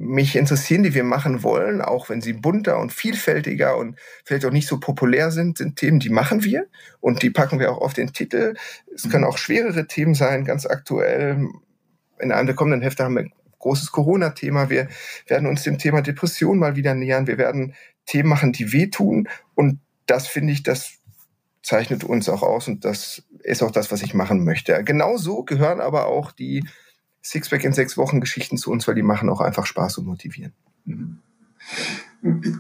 [0.02, 4.52] mich interessieren, die wir machen wollen, auch wenn sie bunter und vielfältiger und vielleicht auch
[4.52, 6.68] nicht so populär sind, sind Themen, die machen wir
[7.02, 8.56] und die packen wir auch auf den Titel.
[8.96, 11.50] Es können auch schwerere Themen sein, ganz aktuell.
[12.18, 13.28] In einem der kommenden Hefte haben wir
[13.60, 14.70] großes Corona-Thema.
[14.70, 14.88] Wir
[15.28, 17.28] werden uns dem Thema Depression mal wieder nähern.
[17.28, 17.74] Wir werden
[18.06, 19.28] Themen machen, die wehtun.
[19.56, 20.94] Und das finde ich, das
[21.62, 24.84] zeichnet uns auch aus und das ist auch das, was ich machen möchte.
[24.84, 26.66] Genauso gehören aber auch die
[27.24, 30.54] Sixpack in sechs Wochen Geschichten zu uns, weil die machen auch einfach Spaß und motivieren.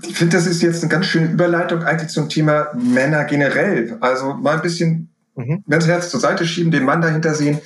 [0.03, 3.97] Ich finde, das ist jetzt eine ganz schöne Überleitung eigentlich zum Thema Männer generell.
[4.01, 5.63] Also mal ein bisschen mhm.
[5.67, 7.59] ganz Herz zur Seite schieben, den Mann dahinter sehen.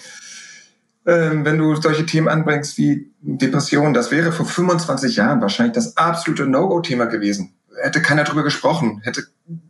[1.06, 5.98] Ähm, wenn du solche Themen anbringst wie Depression, das wäre vor 25 Jahren wahrscheinlich das
[5.98, 7.54] absolute No-Go-Thema gewesen.
[7.82, 9.24] Hätte keiner drüber gesprochen, hätte,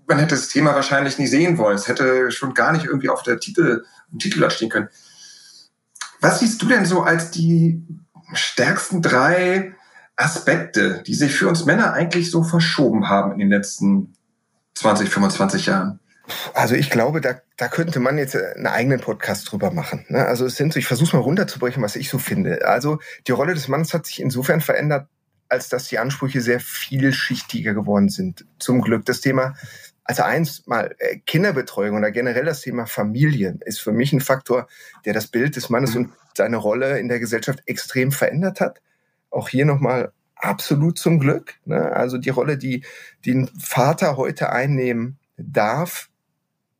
[0.07, 1.75] man hätte das Thema wahrscheinlich nie sehen wollen.
[1.75, 4.89] Es hätte schon gar nicht irgendwie auf der Titel, im Titelblatt stehen können.
[6.21, 7.83] Was siehst du denn so als die
[8.33, 9.75] stärksten drei
[10.15, 14.13] Aspekte, die sich für uns Männer eigentlich so verschoben haben in den letzten
[14.75, 15.99] 20, 25 Jahren?
[16.53, 20.05] Also ich glaube, da, da könnte man jetzt einen eigenen Podcast drüber machen.
[20.07, 20.25] Ne?
[20.25, 22.65] Also es sind so, ich versuche es mal runterzubrechen, was ich so finde.
[22.65, 25.07] Also die Rolle des Mannes hat sich insofern verändert,
[25.49, 28.45] als dass die Ansprüche sehr vielschichtiger geworden sind.
[28.57, 29.05] Zum Glück.
[29.05, 29.55] Das Thema,
[30.05, 34.67] also eins mal, äh, Kinderbetreuung oder generell das Thema Familie ist für mich ein Faktor,
[35.05, 38.81] der das Bild des Mannes und seine Rolle in der Gesellschaft extrem verändert hat.
[39.29, 41.55] Auch hier nochmal absolut zum Glück.
[41.65, 41.91] Ne?
[41.91, 42.83] Also die Rolle, die,
[43.25, 46.09] ein Vater heute einnehmen darf,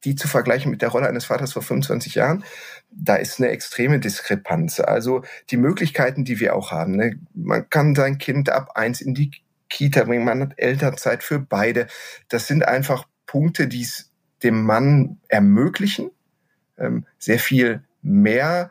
[0.04, 2.44] die zu vergleichen mit der Rolle eines Vaters vor 25 Jahren,
[2.92, 4.80] da ist eine extreme Diskrepanz.
[4.80, 6.96] Also die Möglichkeiten, die wir auch haben.
[6.96, 7.20] Ne?
[7.34, 9.32] Man kann sein Kind ab eins in die
[9.70, 11.88] Kita bringen, man hat Elternzeit für beide.
[12.30, 14.12] Das sind einfach Punkte, die es
[14.44, 16.12] dem Mann ermöglichen,
[16.78, 18.70] ähm, sehr viel mehr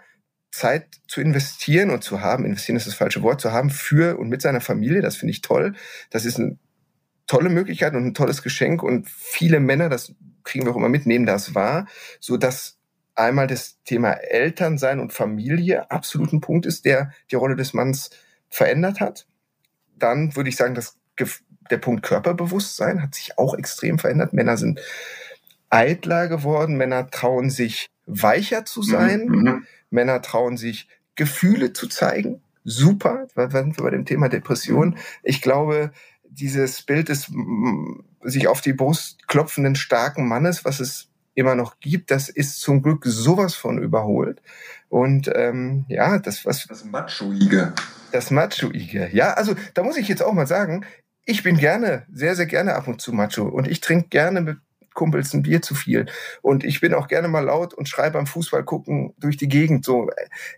[0.53, 4.29] Zeit zu investieren und zu haben, investieren ist das falsche Wort, zu haben für und
[4.29, 5.01] mit seiner Familie.
[5.01, 5.75] Das finde ich toll.
[6.11, 6.59] Das ist eine
[7.26, 11.06] tolle Möglichkeit und ein tolles Geschenk und viele Männer, das kriegen wir auch immer mit,
[11.06, 11.87] nehmen das wahr,
[12.20, 12.78] so dass
[13.14, 18.11] einmal das Thema Elternsein und Familie absolut ein Punkt ist, der die Rolle des Manns
[18.48, 19.26] verändert hat.
[19.96, 20.96] Dann würde ich sagen, dass
[21.70, 24.32] der Punkt Körperbewusstsein hat sich auch extrem verändert.
[24.32, 24.80] Männer sind
[25.70, 29.42] eitler geworden, Männer trauen sich weicher zu sein, mhm.
[29.42, 29.66] mhm.
[29.90, 32.42] Männer trauen sich Gefühle zu zeigen.
[32.64, 34.96] Super, da sind wir bei dem Thema Depression.
[35.22, 35.92] Ich glaube,
[36.35, 37.31] dieses Bild des
[38.23, 42.83] sich auf die Brust klopfenden starken Mannes, was es immer noch gibt, das ist zum
[42.83, 44.42] Glück sowas von überholt.
[44.88, 47.73] Und ähm, ja, das was das Machoige.
[48.12, 49.09] Das Machoige.
[49.12, 50.85] Ja, also da muss ich jetzt auch mal sagen,
[51.25, 54.59] ich bin gerne, sehr, sehr gerne ab und zu Macho und ich trinke gerne mit
[54.92, 56.07] Kumpels ein Bier zu viel.
[56.42, 59.85] Und ich bin auch gerne mal laut und schreibe beim Fußball gucken durch die Gegend.
[59.85, 60.11] So,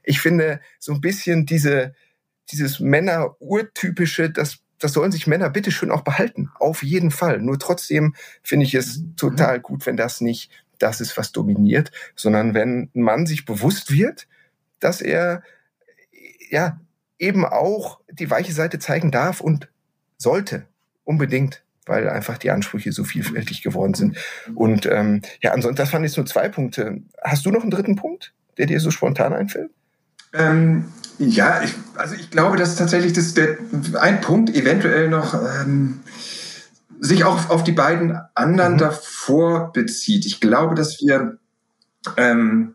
[0.02, 1.94] ich finde so ein bisschen diese,
[2.50, 6.50] dieses Männer-urtypische, das das sollen sich Männer bitte schön auch behalten.
[6.58, 7.40] Auf jeden Fall.
[7.40, 9.16] Nur trotzdem finde ich es mhm.
[9.16, 13.90] total gut, wenn das nicht das ist, was dominiert, sondern wenn ein Mann sich bewusst
[13.90, 14.28] wird,
[14.80, 15.42] dass er
[16.50, 16.78] ja
[17.18, 19.70] eben auch die weiche Seite zeigen darf und
[20.18, 20.66] sollte.
[21.04, 24.16] Unbedingt weil einfach die Ansprüche so vielfältig geworden sind.
[24.54, 27.02] Und ähm, ja, ansonsten, das fand ich nur zwei Punkte.
[27.22, 29.70] Hast du noch einen dritten Punkt, der dir so spontan einfällt?
[30.34, 30.86] Ähm,
[31.18, 33.56] ja, ich, also ich glaube, dass tatsächlich das der
[34.00, 36.00] ein Punkt eventuell noch ähm,
[37.00, 38.78] sich auch auf die beiden anderen mhm.
[38.78, 40.26] davor bezieht.
[40.26, 41.38] Ich glaube, dass wir
[42.16, 42.74] ähm,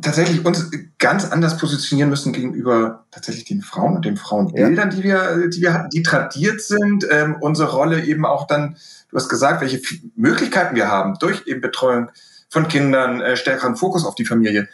[0.00, 4.96] tatsächlich uns ganz anders positionieren müssen gegenüber tatsächlich den Frauen und den Frauenbildern, ja.
[4.96, 7.06] die wir, die wir, die tradiert sind.
[7.10, 8.76] Ähm, unsere Rolle eben auch dann,
[9.10, 9.80] du hast gesagt, welche
[10.14, 12.10] Möglichkeiten wir haben durch eben Betreuung
[12.48, 14.68] von Kindern, äh, stärkeren Fokus auf die Familie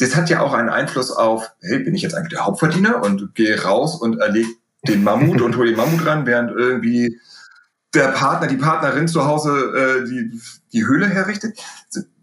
[0.00, 3.34] das hat ja auch einen Einfluss auf, hey, bin ich jetzt eigentlich der Hauptverdiener und
[3.34, 4.48] gehe raus und erlege
[4.88, 7.20] den Mammut und hole den Mammut ran, während irgendwie
[7.92, 10.40] der Partner, die Partnerin zu Hause äh, die,
[10.72, 11.58] die Höhle herrichtet.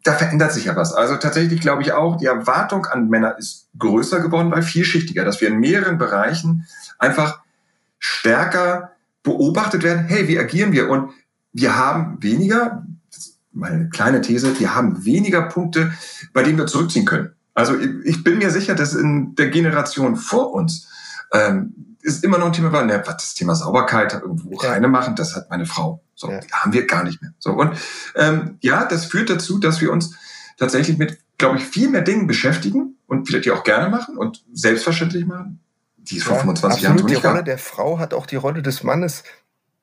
[0.04, 0.94] Da verändert sich ja was.
[0.94, 5.40] Also tatsächlich glaube ich auch, die Erwartung an Männer ist größer geworden, weil vielschichtiger, dass
[5.40, 6.66] wir in mehreren Bereichen
[6.98, 7.42] einfach
[8.00, 10.06] stärker beobachtet werden.
[10.06, 10.90] Hey, wie agieren wir?
[10.90, 11.12] Und
[11.52, 12.88] wir haben weniger,
[13.52, 15.94] meine kleine These, wir haben weniger Punkte,
[16.34, 17.37] bei denen wir zurückziehen können.
[17.58, 20.88] Also ich bin mir sicher, dass in der Generation vor uns
[21.34, 24.70] ähm, ist immer noch ein Thema, weil ne, das Thema Sauberkeit irgendwo ja.
[24.70, 26.04] reine machen, das hat meine Frau.
[26.14, 26.40] So, ja.
[26.52, 27.32] haben wir gar nicht mehr.
[27.40, 27.76] So und
[28.16, 30.16] ähm, ja, das führt dazu, dass wir uns
[30.58, 34.46] tatsächlich mit, glaube ich, viel mehr Dingen beschäftigen und vielleicht die auch gerne machen und
[34.54, 35.60] selbstverständlich machen.
[35.98, 38.36] Die ist vor ja, 25 Jahren so nicht Die Rolle der Frau hat auch die
[38.36, 39.24] Rolle des Mannes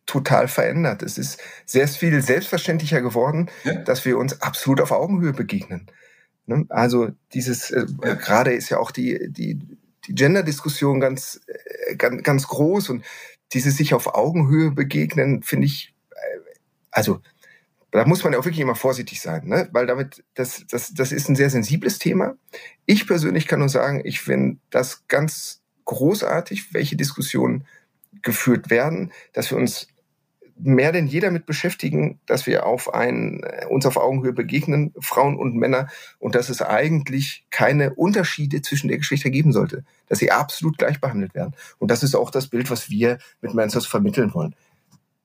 [0.06, 1.02] total verändert.
[1.02, 3.74] Es ist sehr viel selbstverständlicher geworden, ja.
[3.74, 5.90] dass wir uns absolut auf Augenhöhe begegnen.
[6.46, 6.66] Ne?
[6.68, 8.14] Also dieses, äh, ja.
[8.14, 9.58] gerade ist ja auch die, die,
[10.06, 13.04] die Gender-Diskussion ganz, äh, ganz, ganz groß und
[13.52, 16.38] dieses sich auf Augenhöhe begegnen, finde ich, äh,
[16.90, 17.20] also
[17.90, 19.68] da muss man ja auch wirklich immer vorsichtig sein, ne?
[19.70, 22.34] weil damit, das, das, das ist ein sehr sensibles Thema.
[22.86, 27.66] Ich persönlich kann nur sagen, ich finde das ganz großartig, welche Diskussionen
[28.22, 29.86] geführt werden, dass wir uns
[30.56, 35.36] mehr denn je damit beschäftigen, dass wir auf ein, äh, uns auf Augenhöhe begegnen, Frauen
[35.36, 35.88] und Männer,
[36.18, 41.00] und dass es eigentlich keine Unterschiede zwischen der Geschlechter geben sollte, dass sie absolut gleich
[41.00, 41.54] behandelt werden.
[41.78, 44.54] Und das ist auch das Bild, was wir mit Mansers vermitteln wollen.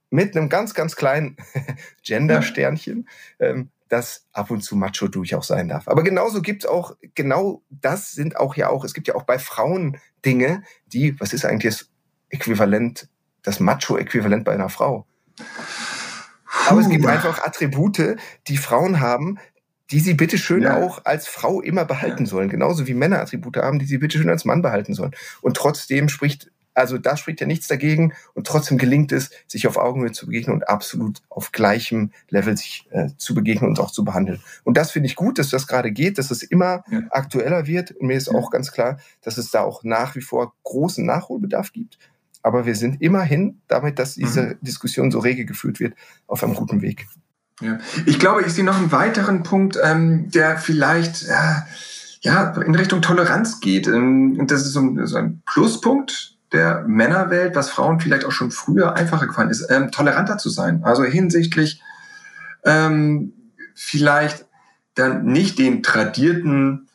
[0.10, 1.38] Mit einem ganz, ganz kleinen
[2.04, 3.08] Gender-Sternchen,
[3.40, 5.88] ähm, das ab und zu macho durchaus sein darf.
[5.88, 9.24] Aber genauso gibt es auch, genau das sind auch ja auch, es gibt ja auch
[9.24, 11.90] bei Frauen Dinge, die, was ist eigentlich das
[12.30, 13.10] Äquivalent,
[13.42, 15.08] das Macho-Äquivalent bei einer Frau?
[16.68, 19.40] Aber es gibt einfach Attribute, die Frauen haben,
[19.92, 20.78] die sie bitteschön ja.
[20.78, 22.50] auch als Frau immer behalten sollen.
[22.50, 25.16] Genauso wie Männer Attribute haben, die sie bitteschön als Mann behalten sollen.
[25.42, 29.78] Und trotzdem spricht, also da spricht ja nichts dagegen und trotzdem gelingt es, sich auf
[29.78, 34.04] Augenhöhe zu begegnen und absolut auf gleichem Level sich äh, zu begegnen und auch zu
[34.04, 34.42] behandeln.
[34.64, 37.02] Und das finde ich gut, dass das gerade geht, dass es immer ja.
[37.10, 37.92] aktueller wird.
[37.92, 38.38] Und mir ist ja.
[38.38, 41.98] auch ganz klar, dass es da auch nach wie vor großen Nachholbedarf gibt.
[42.42, 44.58] Aber wir sind immerhin damit, dass diese mhm.
[44.62, 45.94] Diskussion so rege geführt wird,
[46.28, 47.08] auf einem guten Weg.
[47.62, 47.80] Ja.
[48.06, 51.62] Ich glaube, ich sehe noch einen weiteren Punkt, ähm, der vielleicht äh,
[52.22, 53.88] ja, in Richtung Toleranz geht.
[53.88, 58.52] Ähm, und das ist so, so, ein Pluspunkt der Männerwelt, was Frauen vielleicht auch schon
[58.52, 60.84] früher einfacher gefallen ist, ähm, toleranter zu sein.
[60.84, 61.82] Also hinsichtlich
[62.64, 63.34] ähm,
[63.76, 64.46] vielleicht
[64.96, 66.89] dann nicht den tradierten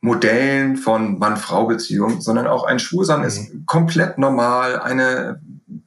[0.00, 3.26] Modellen von Mann-Frau-Beziehung, sondern auch ein Schwulsein mhm.
[3.26, 4.78] ist komplett normal.
[4.80, 5.40] Eine,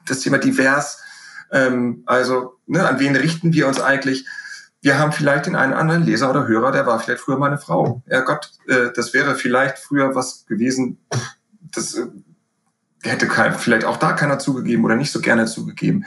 [0.06, 1.00] das Thema divers,
[1.52, 4.26] ähm, also ne, an wen richten wir uns eigentlich?
[4.82, 7.60] Wir haben vielleicht den einen anderen Leser oder Hörer, der war vielleicht früher mal eine
[7.60, 8.02] Frau.
[8.08, 10.98] Ja Gott, äh, das wäre vielleicht früher was gewesen,
[11.62, 12.08] das äh,
[13.04, 16.06] hätte kein, vielleicht auch da keiner zugegeben oder nicht so gerne zugegeben.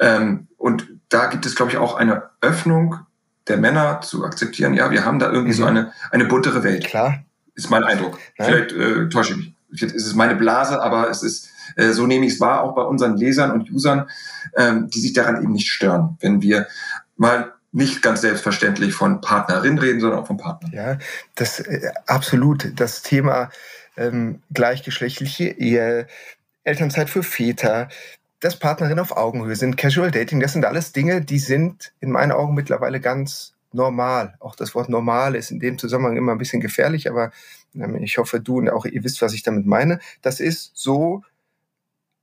[0.00, 2.98] Ähm, und da gibt es, glaube ich, auch eine Öffnung
[3.46, 5.56] der Männer zu akzeptieren, ja, wir haben da irgendwie mhm.
[5.56, 6.84] so eine, eine buntere Welt.
[6.84, 7.24] Klar.
[7.58, 8.18] Ist mein Eindruck.
[8.38, 8.48] Nein.
[8.48, 9.54] Vielleicht äh, täusche ich mich.
[9.74, 12.74] Vielleicht ist es meine Blase, aber es ist, äh, so nehme ich es wahr, auch
[12.74, 14.08] bei unseren Lesern und Usern,
[14.56, 16.68] ähm, die sich daran eben nicht stören, wenn wir
[17.16, 20.70] mal nicht ganz selbstverständlich von Partnerin reden, sondern auch vom Partner.
[20.72, 20.98] Ja,
[21.34, 22.80] das äh, absolut.
[22.80, 23.50] Das Thema
[23.96, 26.06] ähm, gleichgeschlechtliche Ehe,
[26.62, 27.88] Elternzeit für Väter,
[28.40, 32.30] dass Partnerin auf Augenhöhe sind, Casual Dating, das sind alles Dinge, die sind in meinen
[32.30, 34.34] Augen mittlerweile ganz normal.
[34.40, 37.30] Auch das Wort normal ist in dem Zusammenhang immer ein bisschen gefährlich, aber
[37.74, 40.00] ähm, ich hoffe, du und auch ihr wisst, was ich damit meine.
[40.22, 41.22] Das ist so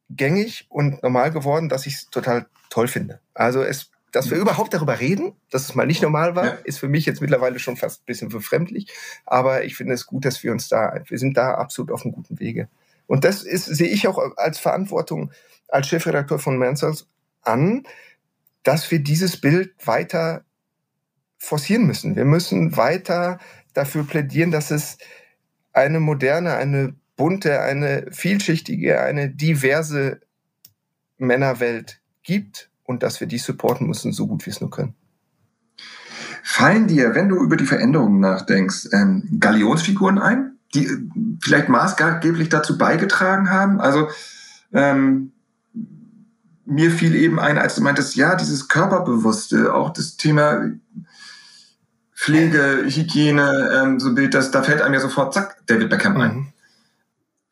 [0.09, 3.19] gängig und normal geworden, dass ich es total toll finde.
[3.33, 6.51] Also es, dass wir überhaupt darüber reden, dass es mal nicht normal war, ja.
[6.63, 8.87] ist für mich jetzt mittlerweile schon fast ein bisschen befremdlich.
[9.25, 12.13] Aber ich finde es gut, dass wir uns da, wir sind da absolut auf einem
[12.13, 12.69] guten Wege.
[13.07, 15.31] Und das ist, sehe ich auch als Verantwortung
[15.67, 17.07] als Chefredakteur von Mansels
[17.41, 17.83] an,
[18.63, 20.44] dass wir dieses Bild weiter
[21.37, 22.15] forcieren müssen.
[22.15, 23.39] Wir müssen weiter
[23.73, 24.97] dafür plädieren, dass es
[25.73, 30.21] eine moderne, eine bunte, eine vielschichtige, eine diverse
[31.17, 34.95] Männerwelt gibt und dass wir die supporten müssen, so gut wir es nur können.
[36.43, 40.97] Fallen dir, wenn du über die Veränderungen nachdenkst, ähm, Galionsfiguren ein, die äh,
[41.41, 43.81] vielleicht maßgeblich dazu beigetragen haben?
[43.81, 44.09] Also
[44.71, 45.31] ähm,
[46.65, 50.71] mir fiel eben ein, als du meintest, ja, dieses Körperbewusste, auch das Thema
[52.25, 56.35] Pflege, Hygiene, ähm, so Bild, das, da fällt einem ja sofort, zack, David Beckham ein.
[56.35, 56.47] Mhm.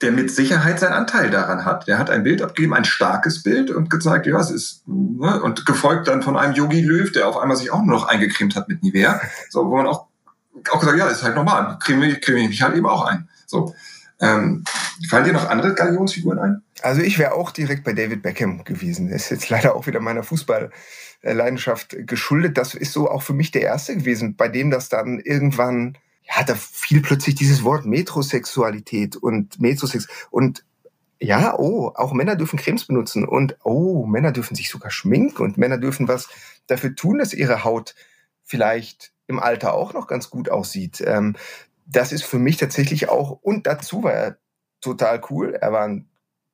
[0.02, 1.88] Der mit Sicherheit seinen Anteil daran hat.
[1.88, 5.68] Der hat ein Bild abgegeben, ein starkes Bild und gezeigt, ja, es ist, ne, und
[5.68, 8.68] gefolgt dann von einem Yogi Löw, der auf einmal sich auch nur noch eingecremt hat
[8.68, 9.22] mit Nivea.
[9.52, 10.08] So, wo man auch,
[10.72, 13.30] auch gesagt, ja, ist halt normal, creme, creme ich mich halt eben auch ein.
[13.46, 13.76] So.
[14.24, 14.64] Ähm,
[15.10, 16.62] fallen dir noch andere Galionsfiguren ein?
[16.82, 19.08] Also ich wäre auch direkt bei David Beckham gewesen.
[19.08, 22.58] Der ist jetzt leider auch wieder meiner Fußballleidenschaft geschuldet.
[22.58, 26.44] Das ist so auch für mich der erste gewesen, bei dem das dann irgendwann, ja,
[26.44, 30.64] da fiel plötzlich dieses Wort Metrosexualität und Metrosex und
[31.20, 35.58] ja, oh, auch Männer dürfen Cremes benutzen und oh, Männer dürfen sich sogar schminken und
[35.58, 36.28] Männer dürfen was
[36.68, 37.96] dafür tun, dass ihre Haut
[38.44, 41.02] vielleicht im Alter auch noch ganz gut aussieht.
[41.06, 41.36] Ähm,
[41.86, 44.38] das ist für mich tatsächlich auch, und dazu war er
[44.82, 45.56] total cool.
[45.60, 46.10] Er war ein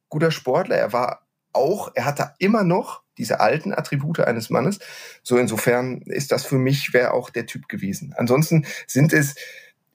[0.10, 4.80] guter Sportler, er war auch, er hatte immer noch diese alten Attribute eines Mannes.
[5.24, 8.14] So insofern ist das für mich, wäre auch der Typ gewesen.
[8.18, 9.36] Ansonsten sind es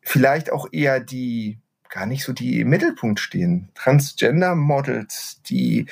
[0.03, 3.71] vielleicht auch eher die, gar nicht so die im Mittelpunkt stehen.
[3.75, 5.87] Transgender-Models, die,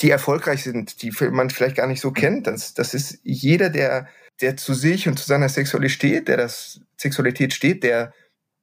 [0.00, 2.46] die erfolgreich sind, die man vielleicht gar nicht so kennt.
[2.46, 4.08] Das, das ist jeder, der,
[4.40, 8.12] der zu sich und zu seiner Sexualität steht, der das Sexualität steht, der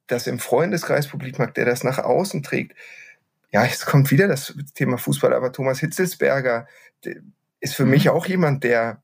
[0.09, 2.75] das im Freundeskreis publik macht, der das nach außen trägt.
[3.51, 6.67] Ja, jetzt kommt wieder das Thema Fußball, aber Thomas Hitzelsberger
[7.59, 7.91] ist für mhm.
[7.91, 9.01] mich auch jemand, der,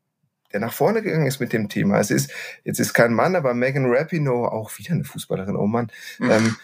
[0.52, 2.00] der nach vorne gegangen ist mit dem Thema.
[2.00, 2.32] Es ist,
[2.64, 5.92] jetzt ist kein Mann, aber Megan Rapinoe, auch wieder eine Fußballerin, oh Mann.
[6.20, 6.32] Mhm.
[6.32, 6.56] Ähm,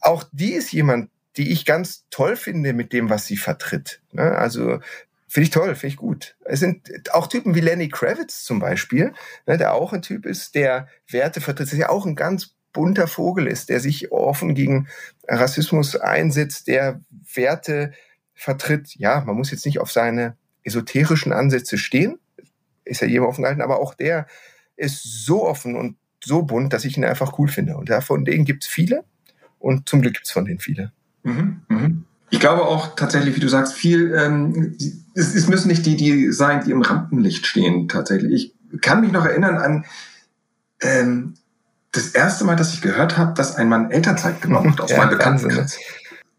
[0.00, 4.00] auch die ist jemand, die ich ganz toll finde mit dem, was sie vertritt.
[4.12, 4.22] Ne?
[4.22, 4.78] Also
[5.34, 6.36] Finde ich toll, finde ich gut.
[6.44, 9.12] Es sind auch Typen wie Lenny Kravitz zum Beispiel,
[9.46, 13.06] ne, der auch ein Typ ist, der Werte vertritt, der ja auch ein ganz bunter
[13.06, 14.88] Vogel ist, der sich offen gegen
[15.26, 17.00] Rassismus einsetzt, der
[17.32, 17.92] Werte
[18.34, 18.94] vertritt.
[18.96, 22.18] Ja, man muss jetzt nicht auf seine esoterischen Ansätze stehen,
[22.84, 24.26] ist ja jedem offen gehalten, aber auch der
[24.76, 27.76] ist so offen und so bunt, dass ich ihn einfach cool finde.
[27.76, 29.04] Und davon denen gibt's viele
[29.58, 30.92] und zum Glück gibt's von denen viele.
[31.22, 32.04] Mhm, mhm.
[32.30, 34.76] Ich glaube auch tatsächlich, wie du sagst, viel, ähm,
[35.14, 38.54] es, es müssen nicht die, die sein, die im Rampenlicht stehen, tatsächlich.
[38.72, 39.84] Ich kann mich noch erinnern an
[40.82, 41.34] ähm,
[41.94, 44.98] das erste Mal, dass ich gehört habe, dass ein Mann Elternzeit genommen hat aus ja,
[44.98, 45.78] meinem Bekanntenkreis.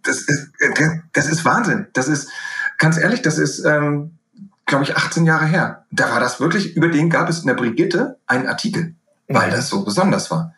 [0.04, 1.88] Das ist, äh, das ist Wahnsinn.
[1.94, 2.30] Das ist,
[2.78, 4.18] ganz ehrlich, das ist, ähm,
[4.66, 5.86] glaube ich, 18 Jahre her.
[5.92, 8.96] Da war das wirklich, über den gab es in der Brigitte einen Artikel,
[9.28, 10.54] weil das so besonders war.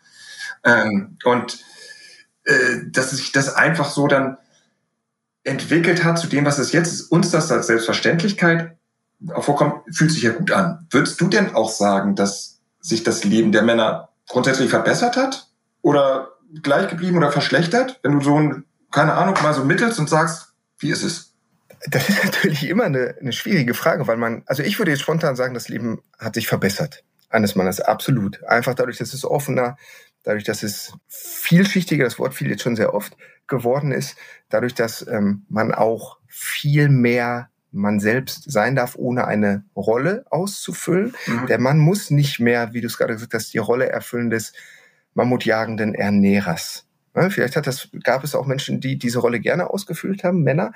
[0.64, 1.64] Ähm, und
[2.44, 4.36] äh, dass sich das einfach so dann
[5.44, 8.76] entwickelt hat zu dem, was es jetzt ist, uns das als Selbstverständlichkeit
[9.40, 10.86] vorkommt, fühlt sich ja gut an.
[10.90, 15.48] Würdest du denn auch sagen, dass sich das Leben der Männer grundsätzlich verbessert hat
[15.82, 17.98] oder gleich geblieben oder verschlechtert?
[18.02, 21.34] Wenn du so ein, keine Ahnung, mal so mittelst und sagst, wie ist es?
[21.86, 25.36] Das ist natürlich immer eine, eine schwierige Frage, weil man, also ich würde jetzt spontan
[25.36, 28.42] sagen, das Leben hat sich verbessert eines Mannes, absolut.
[28.44, 29.76] Einfach dadurch, dass es offener,
[30.22, 34.16] dadurch, dass es vielschichtiger, das Wort fiel jetzt schon sehr oft, geworden ist,
[34.48, 41.14] dadurch, dass ähm, man auch viel mehr man selbst sein darf, ohne eine Rolle auszufüllen.
[41.26, 41.46] Mhm.
[41.46, 44.52] Der Mann muss nicht mehr, wie du es gerade gesagt hast, die Rolle erfüllen des
[45.14, 46.86] mammutjagenden Ernährers.
[47.14, 50.72] Ja, vielleicht hat das, gab es auch Menschen, die diese Rolle gerne ausgefüllt haben, Männer.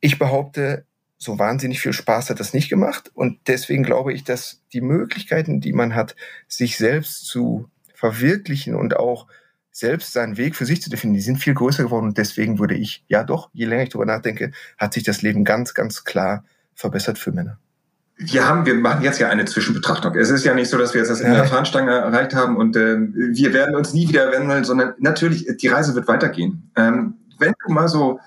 [0.00, 0.84] Ich behaupte,
[1.16, 3.10] so wahnsinnig viel Spaß hat das nicht gemacht.
[3.14, 6.16] Und deswegen glaube ich, dass die Möglichkeiten, die man hat,
[6.48, 9.26] sich selbst zu verwirklichen und auch
[9.74, 12.06] selbst seinen Weg für sich zu definieren, die sind viel größer geworden.
[12.06, 15.44] Und deswegen würde ich, ja doch, je länger ich darüber nachdenke, hat sich das Leben
[15.44, 17.58] ganz, ganz klar verbessert für Männer.
[18.16, 20.14] Wir haben, wir machen jetzt ja eine Zwischenbetrachtung.
[20.14, 22.76] Es ist ja nicht so, dass wir jetzt das Ende der Fahnenstange erreicht haben und
[22.76, 26.70] äh, wir werden uns nie wieder wenden, sondern natürlich, die Reise wird weitergehen.
[26.76, 28.20] Ähm, wenn du mal so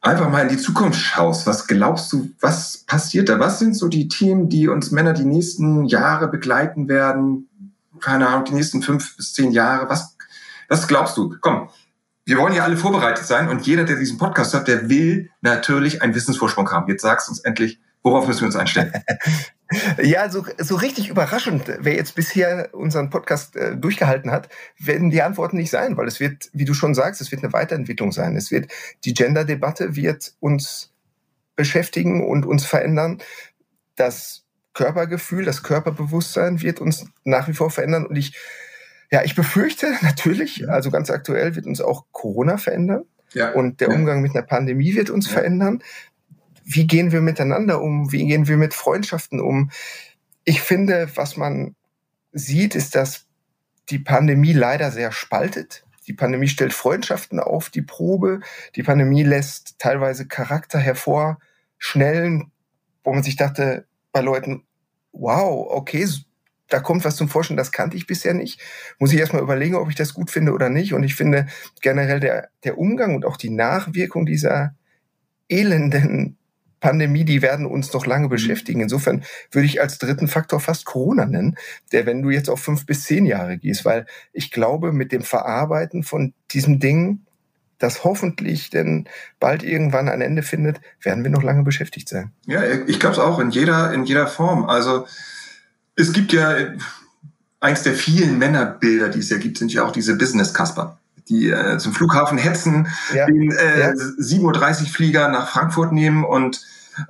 [0.00, 3.38] einfach mal in die Zukunft schaust, was glaubst du, was passiert da?
[3.38, 7.48] Was sind so die Themen, die uns Männer die nächsten Jahre begleiten werden?
[8.00, 9.88] Keine Ahnung, die nächsten fünf bis zehn Jahre.
[9.88, 10.11] Was
[10.68, 11.36] was glaubst du?
[11.40, 11.68] Komm,
[12.24, 16.02] wir wollen ja alle vorbereitet sein und jeder, der diesen Podcast hat, der will natürlich
[16.02, 16.88] einen Wissensvorsprung haben.
[16.88, 18.92] Jetzt sagst uns endlich, worauf müssen wir uns einstellen?
[20.02, 24.48] ja, so, so richtig überraschend, wer jetzt bisher unseren Podcast äh, durchgehalten hat,
[24.78, 27.52] werden die Antworten nicht sein, weil es wird, wie du schon sagst, es wird eine
[27.52, 28.36] Weiterentwicklung sein.
[28.36, 28.70] Es wird,
[29.04, 30.92] die Gender-Debatte wird uns
[31.56, 33.18] beschäftigen und uns verändern.
[33.96, 34.44] Das
[34.74, 38.36] Körpergefühl, das Körperbewusstsein wird uns nach wie vor verändern und ich
[39.12, 43.04] ja, ich befürchte natürlich, also ganz aktuell wird uns auch Corona verändern.
[43.34, 43.52] Ja.
[43.52, 45.34] Und der Umgang mit einer Pandemie wird uns ja.
[45.34, 45.82] verändern.
[46.64, 48.10] Wie gehen wir miteinander um?
[48.12, 49.70] Wie gehen wir mit Freundschaften um?
[50.44, 51.74] Ich finde, was man
[52.32, 53.26] sieht, ist, dass
[53.90, 55.84] die Pandemie leider sehr spaltet.
[56.06, 58.40] Die Pandemie stellt Freundschaften auf die Probe.
[58.76, 62.50] Die Pandemie lässt teilweise Charakter hervorschnellen,
[63.04, 64.64] wo man sich dachte bei Leuten,
[65.12, 66.06] wow, okay,
[66.72, 68.60] da kommt was zum Vorschein, das kannte ich bisher nicht.
[68.98, 70.94] Muss ich erstmal überlegen, ob ich das gut finde oder nicht.
[70.94, 71.46] Und ich finde
[71.80, 74.74] generell der, der Umgang und auch die Nachwirkung dieser
[75.48, 76.38] elenden
[76.80, 78.80] Pandemie, die werden uns noch lange beschäftigen.
[78.80, 81.56] Insofern würde ich als dritten Faktor fast Corona nennen,
[81.92, 85.22] der, wenn du jetzt auf fünf bis zehn Jahre gehst, weil ich glaube, mit dem
[85.22, 87.20] Verarbeiten von diesem Ding,
[87.78, 89.08] das hoffentlich denn
[89.40, 92.32] bald irgendwann ein Ende findet, werden wir noch lange beschäftigt sein.
[92.46, 94.64] Ja, ich glaube es auch in jeder, in jeder Form.
[94.64, 95.06] Also
[95.96, 96.54] es gibt ja
[97.60, 101.78] eins der vielen Männerbilder, die es ja gibt, sind ja auch diese Business-Kasper, die äh,
[101.78, 103.26] zum Flughafen hetzen, ja.
[103.26, 103.90] den äh, ja.
[103.90, 106.60] 7.30 Uhr Flieger nach Frankfurt nehmen und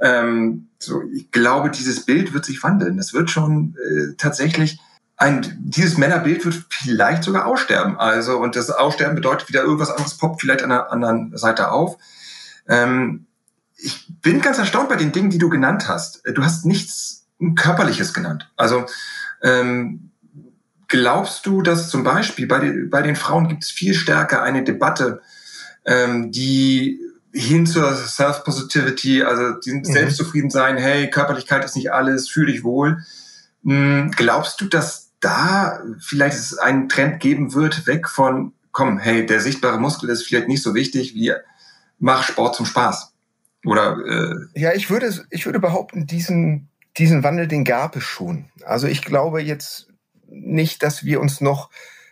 [0.00, 2.96] ähm, so, ich glaube, dieses Bild wird sich wandeln.
[2.96, 4.80] Das wird schon äh, tatsächlich
[5.16, 7.96] ein, dieses Männerbild wird vielleicht sogar aussterben.
[7.98, 11.96] Also, und das Aussterben bedeutet wieder irgendwas anderes poppt vielleicht an der anderen Seite auf.
[12.68, 13.26] Ähm,
[13.76, 16.22] ich bin ganz erstaunt bei den Dingen, die du genannt hast.
[16.34, 17.21] Du hast nichts
[17.54, 18.50] Körperliches genannt.
[18.56, 18.86] Also
[19.42, 20.10] ähm,
[20.88, 24.62] glaubst du, dass zum Beispiel bei, den, bei den Frauen gibt es viel stärker eine
[24.62, 25.20] Debatte,
[25.84, 27.00] ähm, die
[27.32, 29.84] hin zur Self-Positivity, also die mhm.
[29.84, 32.98] selbstzufrieden sein, hey, Körperlichkeit ist nicht alles, fühle dich wohl.
[33.64, 39.24] Hm, glaubst du, dass da vielleicht es einen Trend geben wird, weg von, komm, hey,
[39.24, 41.32] der sichtbare Muskel ist vielleicht nicht so wichtig wie
[41.98, 43.12] mach Sport zum Spaß?
[43.64, 43.96] Oder
[44.54, 46.68] äh ja, ich würde ich würde behaupten, diesen
[46.98, 48.46] diesen Wandel, den gab es schon.
[48.64, 49.88] Also ich glaube jetzt
[50.26, 51.70] nicht, dass wir uns noch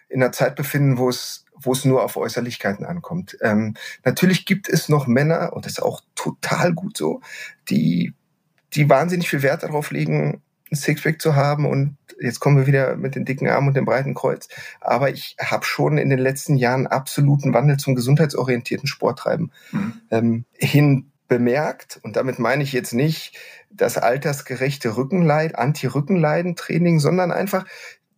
[0.09, 3.37] in einer Zeit befinden, wo es, wo es nur auf Äußerlichkeiten ankommt.
[3.43, 3.74] Ähm,
[4.05, 7.20] natürlich gibt es noch Männer, und das ist auch total gut so,
[7.68, 8.14] die,
[8.74, 12.97] die wahnsinnig viel Wert darauf legen, ein Sixpack zu haben und jetzt kommen wir wieder
[12.97, 14.49] mit den dicken Armen und dem breiten Kreuz.
[14.81, 19.93] Aber ich habe schon in den letzten Jahren absoluten Wandel zum gesundheitsorientierten Sporttreiben mhm.
[20.11, 22.01] ähm, hin bemerkt.
[22.03, 23.39] Und damit meine ich jetzt nicht
[23.70, 27.64] das altersgerechte Rückenleid, Anti-Rückenleiden-Training, sondern einfach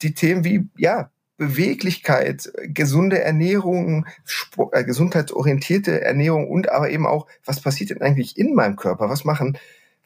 [0.01, 7.27] die Themen wie, ja, Beweglichkeit, gesunde Ernährung, Sport, äh, gesundheitsorientierte Ernährung und aber eben auch,
[7.45, 9.09] was passiert denn eigentlich in meinem Körper?
[9.11, 9.59] Was machen,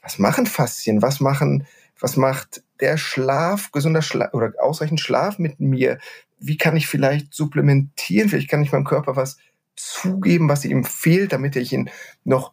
[0.03, 1.01] was machen Faszien?
[1.01, 1.67] Was machen,
[2.01, 5.99] was macht der Schlaf, gesunder Schlaf oder ausreichend Schlaf mit mir?
[6.39, 8.29] Wie kann ich vielleicht supplementieren?
[8.29, 9.37] Vielleicht kann ich meinem Körper was
[9.77, 11.91] zugeben, was ihm fehlt, damit ich ihn
[12.25, 12.53] noch,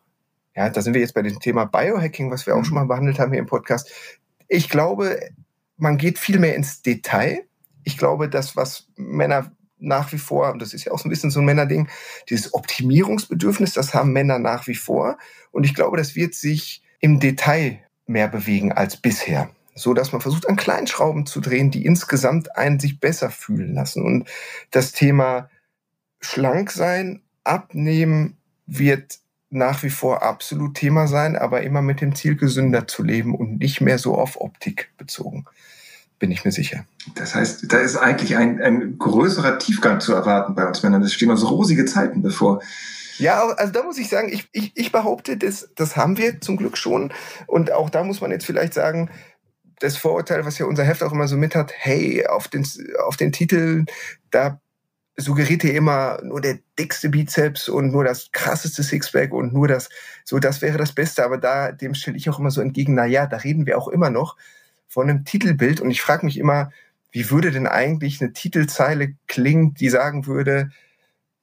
[0.55, 2.65] ja, da sind wir jetzt bei dem Thema Biohacking, was wir auch mhm.
[2.65, 3.91] schon mal behandelt haben hier im Podcast.
[4.47, 5.19] Ich glaube,
[5.77, 7.43] man geht viel mehr ins Detail
[7.83, 11.09] ich glaube, das, was Männer nach wie vor, und das ist ja auch so ein
[11.09, 11.89] bisschen so ein Männerding,
[12.29, 15.17] dieses Optimierungsbedürfnis, das haben Männer nach wie vor.
[15.51, 19.49] Und ich glaube, das wird sich im Detail mehr bewegen als bisher.
[19.75, 23.73] So dass man versucht, an kleinen Schrauben zu drehen, die insgesamt einen sich besser fühlen
[23.73, 24.03] lassen.
[24.03, 24.29] Und
[24.71, 25.49] das Thema
[26.21, 29.19] schlank sein, abnehmen wird
[29.53, 33.59] nach wie vor absolut Thema sein, aber immer mit dem Ziel, gesünder zu leben und
[33.59, 35.45] nicht mehr so auf Optik bezogen
[36.23, 36.85] bin ich mir sicher.
[37.15, 41.01] Das heißt, da ist eigentlich ein, ein größerer Tiefgang zu erwarten bei uns Männern.
[41.01, 42.61] Es stehen uns rosige Zeiten bevor.
[43.17, 46.55] Ja, also da muss ich sagen, ich, ich, ich behaupte, das, das haben wir zum
[46.55, 47.11] Glück schon.
[47.45, 49.09] Und auch da muss man jetzt vielleicht sagen,
[49.81, 52.65] das Vorurteil, was ja unser Heft auch immer so mit hat, hey, auf den,
[53.05, 53.87] auf den Titeln,
[54.31, 54.61] da
[55.15, 59.89] suggeriert ihr immer nur der dickste Bizeps und nur das krasseste Sixpack und nur das,
[60.23, 61.23] so das wäre das Beste.
[61.23, 63.87] Aber da, dem stelle ich auch immer so entgegen, na ja, da reden wir auch
[63.87, 64.37] immer noch
[64.87, 66.71] von einem Titelbild und ich frage mich immer,
[67.11, 70.71] wie würde denn eigentlich eine Titelzeile klingen, die sagen würde,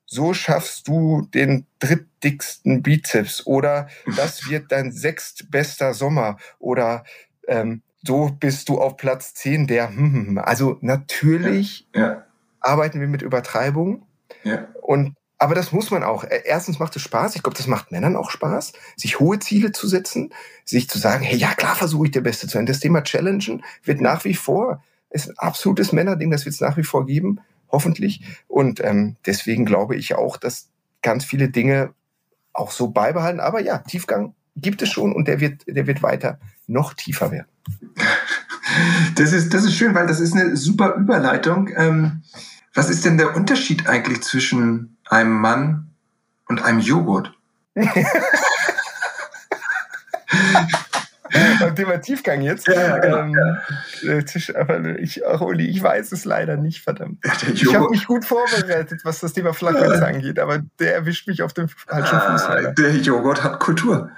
[0.04, 7.04] so schaffst du den drittdicksten Bizeps oder das wird dein sechstbester Sommer oder
[7.46, 9.90] ähm, so bist du auf Platz 10 der.
[9.90, 10.38] Hm, hm, hm.
[10.38, 12.26] Also natürlich ja, ja.
[12.60, 14.06] Arbeiten wir mit Übertreibung.
[14.44, 14.68] Ja.
[14.80, 16.24] Und aber das muss man auch.
[16.44, 17.34] Erstens macht es Spaß.
[17.34, 20.34] Ich glaube, das macht Männern auch Spaß, sich hohe Ziele zu setzen,
[20.66, 22.66] sich zu sagen, hey, ja klar, versuche ich der Beste zu sein.
[22.66, 26.76] Das Thema Challengen wird nach wie vor, ist ein absolutes Männerding, das wird es nach
[26.76, 27.40] wie vor geben,
[27.70, 28.22] hoffentlich.
[28.48, 30.68] Und ähm, deswegen glaube ich auch, dass
[31.00, 31.94] ganz viele Dinge
[32.52, 33.40] auch so beibehalten.
[33.40, 37.48] Aber ja, Tiefgang gibt es schon und der wird, der wird weiter noch tiefer werden.
[39.16, 41.70] Das ist, das ist schön, weil das ist eine super Überleitung.
[41.76, 42.22] Ähm,
[42.74, 45.90] was ist denn der Unterschied eigentlich zwischen einem Mann
[46.46, 47.32] und einem Joghurt.
[51.60, 52.66] Beim Thema Tiefgang jetzt.
[52.66, 53.36] Ja, ja, genau, ähm,
[54.02, 54.20] ja.
[54.58, 57.24] Aber ich, ach, Uli, ich weiß es leider nicht, verdammt.
[57.52, 61.52] ich habe mich gut vorbereitet, was das Thema Flachwitz angeht, aber der erwischt mich auf
[61.52, 62.74] dem falschen ah, Fuß.
[62.76, 64.10] Der Joghurt hat Kultur.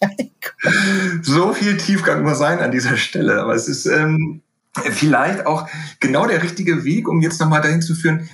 [1.22, 4.42] so viel Tiefgang muss sein an dieser Stelle, aber es ist ähm,
[4.90, 5.68] vielleicht auch
[6.00, 8.28] genau der richtige Weg, um jetzt nochmal dahin zu führen,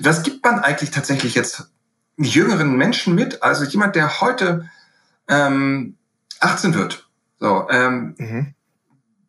[0.00, 1.70] was gibt man eigentlich tatsächlich jetzt
[2.16, 3.42] jüngeren Menschen mit?
[3.42, 4.68] Also jemand, der heute
[5.28, 5.96] ähm,
[6.40, 7.08] 18 wird.
[7.38, 8.54] So, ähm, mhm.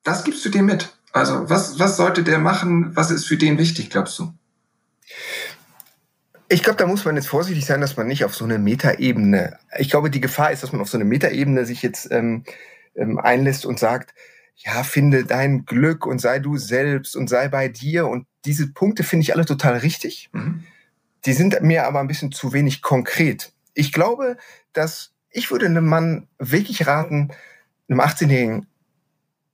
[0.04, 0.94] was gibst du dem mit?
[1.12, 2.96] Also was, was sollte der machen?
[2.96, 4.34] Was ist für den wichtig, glaubst du?
[6.48, 9.60] Ich glaube, da muss man jetzt vorsichtig sein, dass man nicht auf so eine Metaebene,
[9.78, 12.44] ich glaube, die Gefahr ist, dass man auf so eine Metaebene sich jetzt ähm,
[12.96, 14.16] ähm, einlässt und sagt,
[14.60, 18.08] ja, finde dein Glück und sei du selbst und sei bei dir.
[18.08, 20.30] Und diese Punkte finde ich alle total richtig.
[20.34, 20.64] Mhm.
[21.26, 23.54] Die sind mir aber ein bisschen zu wenig konkret.
[23.74, 24.38] Ich glaube,
[24.74, 27.30] dass ich würde einem Mann wirklich raten,
[27.88, 28.68] einem 18-Jährigen,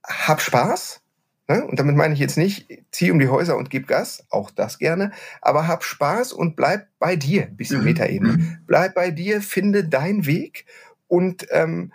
[0.04, 1.02] hab Spaß.
[1.48, 1.64] Ne?
[1.64, 4.78] Und damit meine ich jetzt nicht, zieh um die Häuser und gib Gas, auch das
[4.78, 7.84] gerne, aber hab Spaß und bleib bei dir, bisschen mhm.
[7.84, 8.32] Metaebene.
[8.32, 8.58] Mhm.
[8.66, 10.66] Bleib bei dir, finde deinen Weg
[11.06, 11.92] und ähm,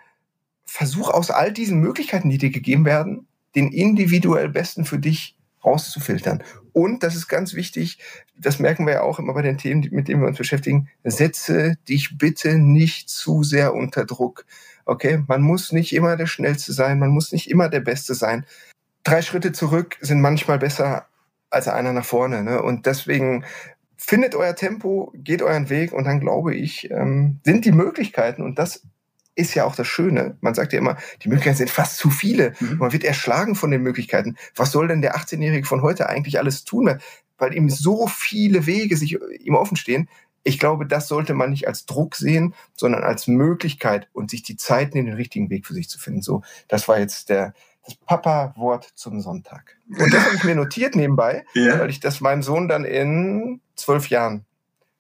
[0.72, 6.42] versuch aus all diesen Möglichkeiten, die dir gegeben werden, den individuell besten für dich rauszufiltern.
[6.72, 8.00] Und das ist ganz wichtig,
[8.38, 11.76] das merken wir ja auch immer bei den Themen, mit denen wir uns beschäftigen, setze
[11.90, 14.46] dich bitte nicht zu sehr unter Druck.
[14.86, 18.46] Okay, man muss nicht immer der Schnellste sein, man muss nicht immer der Beste sein.
[19.04, 21.06] Drei Schritte zurück sind manchmal besser
[21.50, 22.44] als einer nach vorne.
[22.44, 22.62] Ne?
[22.62, 23.44] Und deswegen
[23.98, 28.58] findet euer Tempo, geht euren Weg und dann glaube ich, ähm, sind die Möglichkeiten, und
[28.58, 28.84] das
[29.36, 30.38] ist ja auch das Schöne.
[30.42, 32.54] Man sagt ja immer, die Möglichkeiten sind fast zu viele.
[32.60, 32.78] Mhm.
[32.78, 34.36] Man wird erschlagen von den Möglichkeiten.
[34.56, 37.00] Was soll denn der 18-Jährige von heute eigentlich alles tun?
[37.38, 40.10] Weil ihm so viele Wege sich ihm offen stehen.
[40.44, 44.58] Ich glaube, das sollte man nicht als Druck sehen, sondern als Möglichkeit und sich die
[44.58, 46.22] Zeit nehmen, den richtigen Weg für sich zu finden.
[46.22, 47.54] So, das war jetzt der,
[47.86, 49.78] Das Papa-Wort zum Sonntag.
[49.88, 51.80] Und das habe ich mir notiert nebenbei, ja.
[51.80, 54.46] weil ich das meinem Sohn dann in zwölf Jahren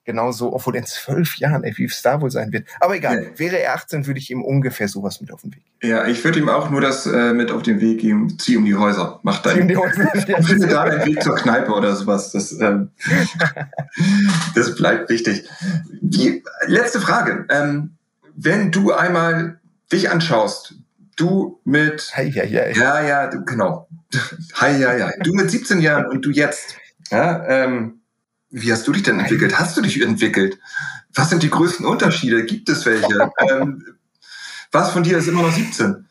[0.04, 2.68] genauso, obwohl in zwölf Jahren, ey, wie es da wohl sein wird.
[2.80, 3.39] Aber egal, ja.
[3.39, 5.93] wäre er 18, würde ich ihm ungefähr sowas mit auf den Weg geben.
[5.93, 8.66] Ja, ich würde ihm auch nur das äh, mit auf den Weg geben, zieh um
[8.66, 10.08] die Häuser, mach dein, zieh um die Häuser.
[10.43, 12.32] finde da einen Weg zur Kneipe oder sowas.
[12.32, 12.89] Das, ähm,
[14.56, 15.47] das bleibt wichtig.
[16.02, 17.45] Die letzte Frage.
[17.49, 17.97] Ähm,
[18.36, 19.60] wenn du einmal
[19.91, 20.76] dich anschaust,
[21.16, 22.80] du mit, hi, hi, hi.
[22.80, 23.88] ja, ja, du, genau,
[24.56, 26.78] hi, ja, ja, du mit 17 Jahren und du jetzt,
[27.12, 28.01] ja, ähm,
[28.52, 29.58] wie hast du dich denn entwickelt?
[29.58, 30.60] Hast du dich entwickelt?
[31.14, 32.45] Was sind die größten Unterschiede?
[32.45, 33.32] Gibt es welche?
[33.49, 33.84] ähm,
[34.72, 36.06] was von dir ist immer noch 17?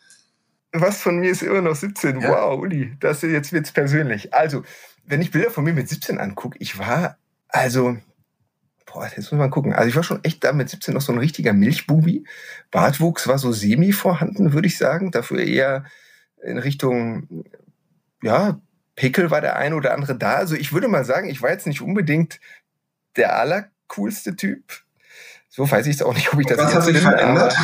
[0.73, 2.21] Was von mir ist immer noch 17?
[2.21, 2.31] Ja.
[2.31, 4.33] Wow, Uli, das jetzt wird's persönlich.
[4.33, 4.63] Also,
[5.05, 7.19] wenn ich Bilder von mir mit 17 angucke, ich war,
[7.49, 7.97] also,
[8.87, 9.73] boah, jetzt muss man gucken.
[9.73, 12.25] Also ich war schon echt da mit 17 noch so ein richtiger Milchbubi.
[12.71, 15.11] Bartwuchs war so semi vorhanden, würde ich sagen.
[15.11, 15.85] Dafür eher
[16.43, 17.45] in Richtung,
[18.23, 18.61] ja,
[19.01, 20.35] Pickel war der eine oder andere da.
[20.35, 22.39] Also ich würde mal sagen, ich war jetzt nicht unbedingt
[23.17, 24.63] der allercoolste Typ.
[25.49, 27.57] So weiß ich es auch nicht, ob ich das Was hat sich verändert?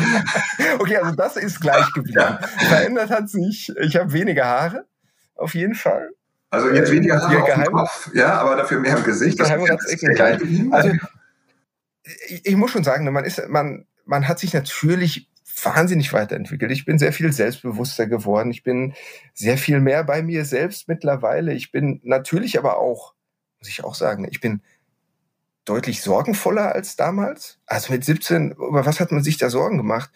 [0.80, 2.18] okay, also das ist gleich geblieben.
[2.18, 2.40] Ja.
[2.42, 4.84] Verändert hat sich, ich habe weniger Haare,
[5.36, 6.10] auf jeden Fall.
[6.50, 9.38] Also jetzt weniger Haare auf dem Kopf, ja, aber dafür mehr im Gesicht.
[9.38, 10.90] Das also,
[12.26, 15.30] ich, ich muss schon sagen, man ist, man, man hat sich natürlich
[15.64, 16.70] wahnsinnig weiterentwickelt.
[16.72, 18.50] Ich bin sehr viel selbstbewusster geworden.
[18.50, 18.94] Ich bin
[19.32, 21.52] sehr viel mehr bei mir selbst mittlerweile.
[21.54, 23.14] Ich bin natürlich aber auch,
[23.58, 24.62] muss ich auch sagen, ich bin
[25.64, 27.58] deutlich sorgenvoller als damals.
[27.66, 30.10] Also mit 17, über was hat man sich da Sorgen gemacht?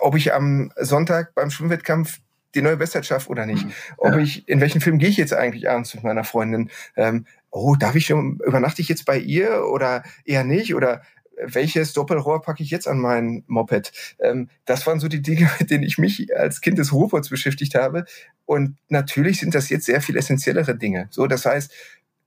[0.00, 2.20] Ob ich am Sonntag beim Schwimmwettkampf
[2.54, 3.64] die neue Bestzeit schaffe oder nicht?
[3.64, 3.72] Mhm.
[3.98, 6.70] Ob ich, in welchen Film gehe ich jetzt eigentlich abends mit meiner Freundin?
[6.96, 10.74] Ähm, oh, darf ich schon, übernachte ich jetzt bei ihr oder eher nicht?
[10.74, 11.02] Oder
[11.44, 13.92] welches Doppelrohr packe ich jetzt an mein Moped?
[14.20, 17.74] Ähm, das waren so die Dinge, mit denen ich mich als Kind des Ruhrpots beschäftigt
[17.74, 18.04] habe.
[18.46, 21.08] Und natürlich sind das jetzt sehr viel essentiellere Dinge.
[21.10, 21.72] So, das heißt,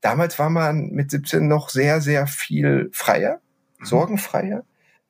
[0.00, 3.40] damals war man mit 17 noch sehr, sehr viel freier,
[3.78, 3.84] mhm.
[3.84, 4.64] sorgenfreier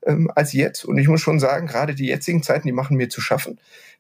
[0.07, 0.85] ähm, als jetzt.
[0.85, 3.59] Und ich muss schon sagen, gerade die jetzigen Zeiten, die machen mir zu schaffen.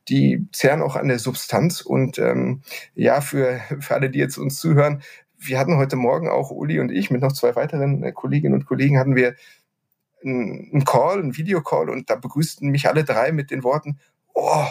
[0.08, 1.80] Die zehren auch an der Substanz.
[1.80, 2.62] Und ähm,
[2.94, 5.02] ja, für, für alle, die jetzt uns zuhören,
[5.38, 8.66] wir hatten heute Morgen auch Uli und ich mit noch zwei weiteren äh, Kolleginnen und
[8.66, 9.34] Kollegen hatten wir
[10.24, 13.98] ein Call, ein Videocall und da begrüßten mich alle drei mit den Worten,
[14.32, 14.66] oh,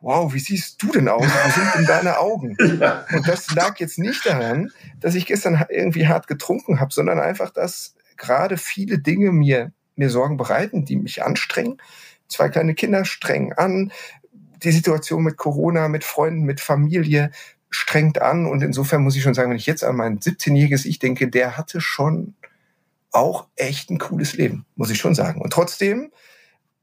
[0.00, 1.24] wow, wie siehst du denn aus?
[1.24, 2.56] Wo sind denn deine Augen?
[2.80, 3.04] Ja.
[3.14, 4.70] Und das lag jetzt nicht daran,
[5.00, 10.10] dass ich gestern irgendwie hart getrunken habe, sondern einfach, dass gerade viele Dinge mir, mir
[10.10, 11.80] Sorgen bereiten, die mich anstrengen.
[12.28, 13.92] Zwei kleine Kinder strengen an.
[14.62, 17.30] Die Situation mit Corona, mit Freunden, mit Familie
[17.70, 18.46] strengt an.
[18.46, 21.56] Und insofern muss ich schon sagen, wenn ich jetzt an mein 17-jähriges Ich denke, der
[21.56, 22.34] hatte schon
[23.12, 25.40] auch echt ein cooles Leben, muss ich schon sagen.
[25.40, 26.10] Und trotzdem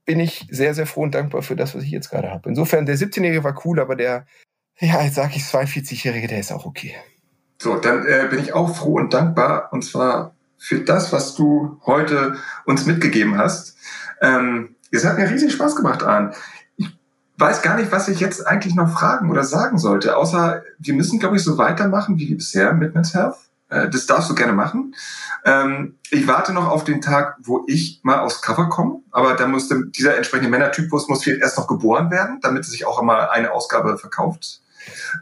[0.05, 2.49] bin ich sehr, sehr froh und dankbar für das, was ich jetzt gerade habe.
[2.49, 4.25] Insofern, der 17-Jährige war cool, aber der,
[4.79, 6.95] ja, jetzt sage ich 42-Jährige, der ist auch okay.
[7.61, 11.79] So, dann äh, bin ich auch froh und dankbar und zwar für das, was du
[11.85, 13.75] heute uns mitgegeben hast.
[14.21, 16.33] Ähm, es hat mir riesig Spaß gemacht, Arne.
[16.77, 16.87] Ich
[17.37, 21.19] weiß gar nicht, was ich jetzt eigentlich noch fragen oder sagen sollte, außer wir müssen,
[21.19, 23.35] glaube ich, so weitermachen wie bisher mit Men's Health.
[23.69, 24.95] Äh, das darfst du gerne machen.
[25.45, 29.47] Ähm, ich warte noch auf den Tag, wo ich mal aufs Cover komme, aber da
[29.47, 33.97] muss dieser entsprechende Männertypus muss erst noch geboren werden, damit sich auch immer eine Ausgabe
[33.97, 34.61] verkauft.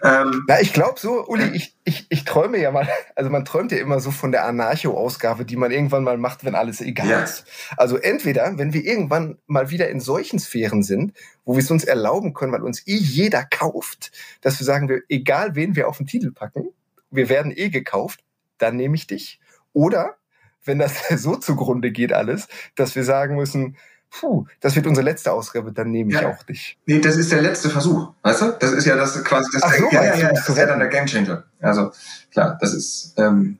[0.03, 3.71] Ähm, Na, ich glaube so, Uli, ich, ich, ich träume ja mal, also man träumt
[3.71, 7.19] ja immer so von der Anarcho-Ausgabe, die man irgendwann mal macht, wenn alles egal ja.
[7.21, 7.45] ist.
[7.75, 11.83] Also entweder, wenn wir irgendwann mal wieder in solchen Sphären sind, wo wir es uns
[11.83, 15.97] erlauben können, weil uns eh jeder kauft, dass wir sagen, wir, egal wen wir auf
[15.97, 16.69] den Titel packen,
[17.09, 18.21] wir werden eh gekauft,
[18.57, 19.39] dann nehme ich dich.
[19.73, 20.15] Oder
[20.63, 23.77] wenn das so zugrunde geht alles, dass wir sagen müssen,
[24.09, 26.29] puh, das wird unsere letzte Ausgabe, dann nehme ich ja.
[26.29, 26.77] auch dich.
[26.85, 28.51] Nee, das ist der letzte Versuch, weißt du?
[28.59, 30.79] Das ist ja das quasi das, Ach so, ja, ja, ja, das ist ja dann
[30.79, 31.43] der Gamechanger.
[31.59, 31.91] Also
[32.31, 33.59] klar, das ist ähm,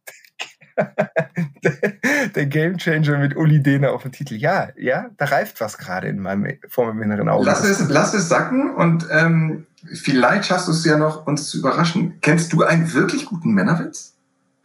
[2.36, 4.36] der Gamechanger mit Uli Dehner auf dem Titel.
[4.36, 7.46] Ja, ja, da reift was gerade in meinem vor meinem inneren Auge.
[7.46, 11.58] Lass es, lass es sacken und ähm, vielleicht schaffst du es ja noch, uns zu
[11.58, 12.20] überraschen.
[12.22, 14.17] Kennst du einen wirklich guten Männerwitz?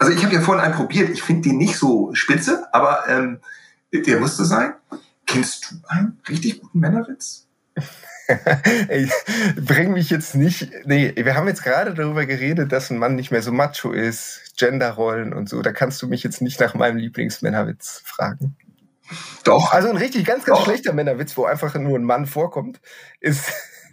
[0.02, 1.10] Also ich habe ja vorhin einen probiert.
[1.10, 3.38] Ich finde den nicht so spitze, aber ähm,
[3.92, 4.74] der musste sein.
[5.26, 7.46] Kennst du einen richtig guten Männerwitz?
[8.88, 9.08] Ey,
[9.54, 10.72] bring mich jetzt nicht.
[10.86, 14.54] Nee, wir haben jetzt gerade darüber geredet, dass ein Mann nicht mehr so macho ist,
[14.58, 15.62] Genderrollen und so.
[15.62, 18.56] Da kannst du mich jetzt nicht nach meinem Lieblingsmännerwitz fragen.
[19.44, 19.72] Doch.
[19.72, 20.64] Also ein richtig ganz, ganz Doch.
[20.64, 22.80] schlechter Männerwitz, wo einfach nur ein Mann vorkommt,
[23.20, 23.52] ist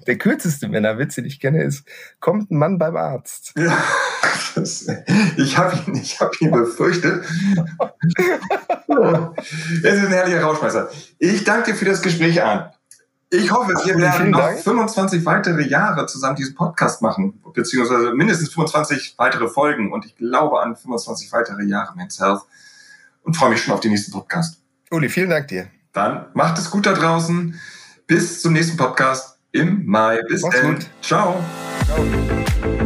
[0.09, 1.87] der kürzeste Männerwitz, den ich kenne, ist,
[2.19, 3.53] kommt ein Mann beim Arzt.
[3.59, 3.77] Ja,
[4.55, 4.87] das,
[5.37, 7.23] ich habe ihn, ich hab ihn befürchtet.
[9.83, 10.89] Es ist ein herrlicher Rauschmeister.
[11.19, 12.71] Ich danke dir für das Gespräch an.
[13.29, 14.59] Ich hoffe, wir werden noch Dank.
[14.59, 19.91] 25 weitere Jahre zusammen diesen Podcast machen, beziehungsweise mindestens 25 weitere Folgen.
[19.93, 22.41] Und ich glaube an 25 weitere Jahre Men's Health
[23.23, 24.61] und freue mich schon auf den nächsten Podcast.
[24.89, 25.67] Uli, vielen Dank dir.
[25.93, 27.59] Dann macht es gut da draußen.
[28.07, 30.21] Bis zum nächsten Podcast im Mai.
[30.27, 30.79] Bis dann.
[31.01, 31.43] Ciao.
[31.85, 32.85] Ciao.